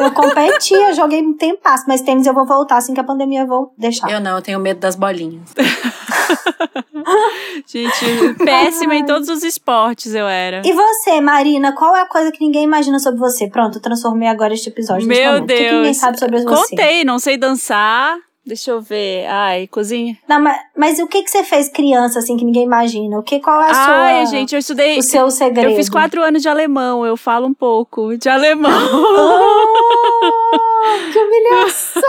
[0.00, 3.72] Eu competia, joguei um tempo, mas tênis eu vou voltar assim que a pandemia vou
[3.76, 4.10] deixar.
[4.10, 5.52] Eu não, eu tenho medo das bolinhas.
[7.66, 10.62] Gente, péssima em todos os esportes eu era.
[10.64, 13.48] E você, Marina, qual é a coisa que ninguém imagina sobre você?
[13.48, 15.06] Pronto, eu transformei agora este episódio.
[15.06, 15.42] Meu Deus.
[15.42, 16.70] O que, que ninguém sabe sobre você?
[16.70, 18.16] Contei, não sei dançar.
[18.48, 19.26] Deixa eu ver.
[19.26, 20.16] Ai, cozinha.
[20.26, 23.18] Não, mas, mas o que que você fez criança, assim, que ninguém imagina?
[23.18, 23.94] O que, qual é a sua...
[23.94, 24.98] Ai, gente, eu estudei...
[24.98, 25.68] O seu segredo.
[25.68, 28.70] Eu fiz quatro anos de alemão, eu falo um pouco de alemão.
[30.80, 32.02] Oh, que humilhação!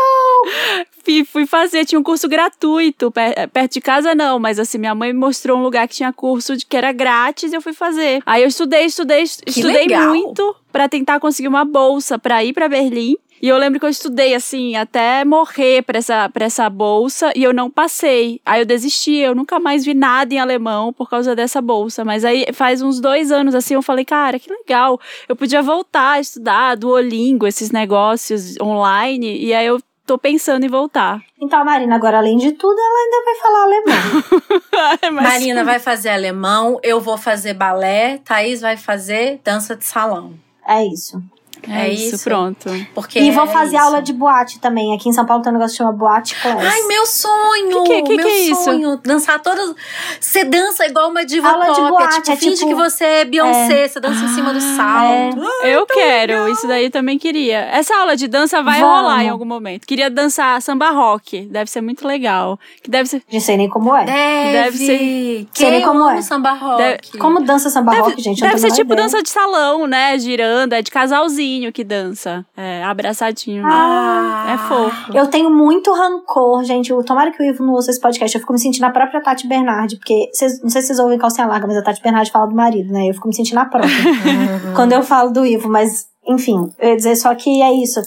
[1.04, 5.12] fui, fui fazer, tinha um curso gratuito, perto de casa não, mas assim, minha mãe
[5.12, 8.22] me mostrou um lugar que tinha curso de, que era grátis e eu fui fazer.
[8.26, 10.10] Aí eu estudei, estudei, que estudei legal.
[10.10, 13.18] muito para tentar conseguir uma bolsa para ir para Berlim.
[13.42, 17.44] E eu lembro que eu estudei, assim, até morrer pra essa, pra essa bolsa e
[17.44, 18.42] eu não passei.
[18.46, 22.04] Aí eu desisti, eu nunca mais vi nada em alemão por causa dessa bolsa.
[22.04, 25.00] Mas aí faz uns dois anos, assim, eu falei, cara, que legal.
[25.28, 29.38] Eu podia voltar a estudar Duolingo, esses negócios online.
[29.38, 31.22] E aí eu tô pensando em voltar.
[31.40, 35.14] Então a Marina, agora, além de tudo, ela ainda vai falar alemão.
[35.14, 35.24] Mas...
[35.24, 40.34] Marina vai fazer alemão, eu vou fazer balé, Thaís vai fazer dança de salão.
[40.68, 41.22] É isso.
[41.68, 42.70] É, é isso, isso, pronto.
[42.94, 44.94] Porque e vou é fazer é aula de boate também.
[44.96, 46.64] Aqui em São Paulo tem um negócio que chama Boate Class.
[46.64, 47.84] Ai, meu sonho!
[47.84, 48.94] Que, que, meu que é sonho.
[48.94, 49.02] Isso?
[49.04, 49.76] Dançar todas.
[50.20, 51.82] Você dança igual uma diva aula pop.
[51.82, 52.68] De boate, é tipo, é finge tipo...
[52.68, 53.88] que você é Beyoncé.
[53.88, 55.50] Você dança ah, em cima do ah, salto.
[55.64, 55.76] É.
[55.76, 56.34] eu quero.
[56.34, 56.50] Legal.
[56.52, 57.60] Isso daí também queria.
[57.72, 59.02] Essa aula de dança vai Vamos.
[59.02, 59.86] rolar em algum momento.
[59.86, 61.42] Queria dançar samba rock.
[61.42, 62.60] Deve ser muito legal.
[62.82, 63.22] Que deve ser.
[63.32, 64.06] Não sei nem como é.
[64.06, 64.98] Deve, deve ser.
[64.98, 66.22] Quem sei nem como é.
[66.22, 66.78] samba rock.
[66.78, 67.18] Deve...
[67.18, 68.42] Como dança samba deve, rock, gente?
[68.42, 69.04] Deve ser tipo ideia.
[69.04, 70.18] dança de salão, né?
[70.18, 70.74] Girando.
[70.74, 72.46] É de casalzinho que dança.
[72.56, 73.64] É, abraçadinho.
[73.66, 75.18] Ah, é fofo.
[75.18, 76.94] Eu tenho muito rancor, gente.
[77.06, 78.36] Tomara que o Ivo não ouça esse podcast.
[78.36, 81.18] Eu fico me sentindo a própria Tati Bernardi, porque cês, não sei se vocês ouvem
[81.18, 83.10] calcinha larga, mas a Tati Bernardi fala do marido, né?
[83.10, 83.90] Eu fico me sentindo a própria
[84.76, 88.02] quando eu falo do Ivo, mas enfim, eu ia dizer só que é isso.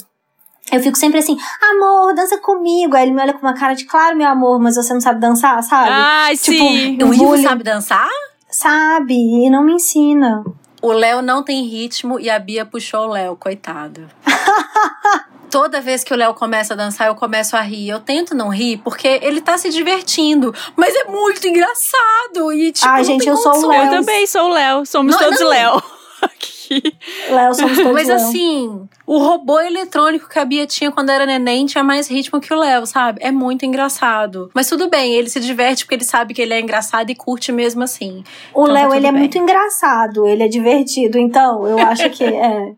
[0.70, 1.36] Eu fico sempre assim,
[1.70, 2.96] amor, dança comigo.
[2.96, 5.20] Aí ele me olha com uma cara de, claro, meu amor, mas você não sabe
[5.20, 5.90] dançar, sabe?
[5.90, 6.98] Ai, tipo, sim.
[7.02, 8.08] O Ivo sabe dançar?
[8.48, 10.44] Sabe, e não me ensina.
[10.82, 14.10] O Léo não tem ritmo e a Bia puxou o Léo, coitado.
[15.48, 17.88] Toda vez que o Léo começa a dançar, eu começo a rir.
[17.88, 20.52] Eu tento não rir porque ele tá se divertindo.
[20.74, 22.52] Mas é muito engraçado.
[22.52, 23.84] E, tipo, Ai, gente, eu sou o Léo.
[23.84, 24.84] Eu também sou o Léo.
[24.84, 25.82] Somos não, todos Léo.
[26.72, 26.96] aqui.
[27.30, 31.66] Léo, somos todos Mas assim, o robô eletrônico que a Bia tinha quando era neném
[31.66, 33.18] tinha mais ritmo que o Léo, sabe?
[33.22, 34.50] É muito engraçado.
[34.54, 37.52] Mas tudo bem, ele se diverte porque ele sabe que ele é engraçado e curte
[37.52, 38.24] mesmo assim.
[38.54, 39.18] O então, Léo, tá ele é bem.
[39.18, 41.18] é muito engraçado, ele é divertido.
[41.18, 42.72] Então, eu acho que é.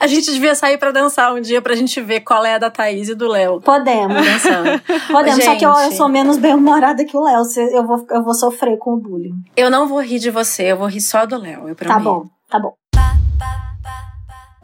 [0.00, 2.70] A gente devia sair para dançar um dia pra gente ver qual é a da
[2.70, 3.60] Thaís e do Léo.
[3.60, 4.14] Podemos.
[4.14, 4.80] Dançando.
[5.12, 7.42] Podemos, gente, só que eu, eu, sou menos bem-humorada que o Léo.
[7.72, 9.34] Eu vou, eu vou sofrer com o bullying.
[9.56, 11.98] Eu não vou rir de você, eu vou rir só do Léo, eu prometo.
[11.98, 12.72] Tá bom, tá bom.
[13.38, 13.67] ba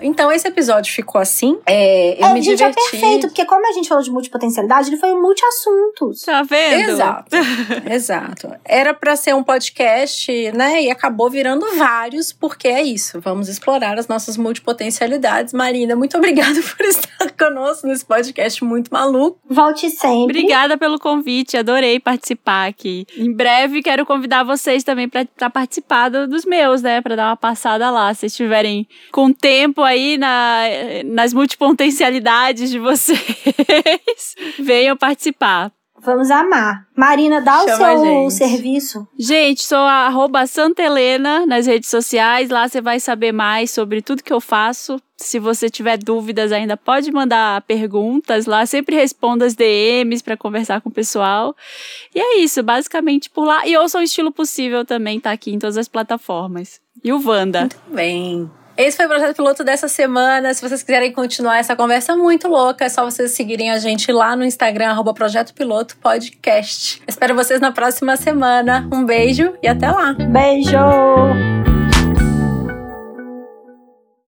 [0.05, 1.59] Então, esse episódio ficou assim.
[1.67, 2.79] É, eu é, me gente, diverti.
[2.79, 6.23] é perfeito, porque como a gente falou de multipotencialidade, ele foi um multi-assuntos.
[6.23, 6.91] Tá vendo?
[6.91, 7.37] Exato.
[7.91, 8.53] Exato.
[8.65, 10.83] Era para ser um podcast, né?
[10.83, 13.19] E acabou virando vários, porque é isso.
[13.21, 15.55] Vamos explorar as nossas multipotencialidades.
[15.55, 19.39] Marina, muito obrigada por estar conosco nesse podcast muito maluco.
[19.49, 20.25] Volte sempre.
[20.25, 23.07] Obrigada pelo convite, adorei participar aqui.
[23.17, 27.01] Em breve quero convidar vocês também para participar dos meus, né?
[27.01, 30.63] Para dar uma passada lá, se estiverem com tempo aí na,
[31.05, 33.19] nas multipotencialidades de vocês.
[34.59, 35.73] Venham participar.
[36.05, 36.87] Vamos amar.
[36.95, 38.33] Marina, dá Chama o seu gente.
[38.35, 39.09] serviço.
[39.19, 42.51] Gente, sou a arroba Santa Helena nas redes sociais.
[42.51, 45.01] Lá você vai saber mais sobre tudo que eu faço.
[45.17, 48.67] Se você tiver dúvidas ainda, pode mandar perguntas lá.
[48.67, 51.57] Sempre respondo as DMs para conversar com o pessoal.
[52.15, 53.67] E é isso, basicamente por lá.
[53.67, 56.81] E ouçam o Estilo Possível também, tá aqui em todas as plataformas.
[57.03, 57.61] E o Wanda.
[57.61, 58.51] Muito bem.
[58.77, 60.53] Esse foi o projeto piloto dessa semana.
[60.53, 64.35] Se vocês quiserem continuar essa conversa muito louca, é só vocês seguirem a gente lá
[64.35, 67.03] no Instagram, arroba Projeto Piloto Podcast.
[67.07, 68.89] Espero vocês na próxima semana.
[68.93, 70.15] Um beijo e até lá.
[70.15, 71.74] Beijo!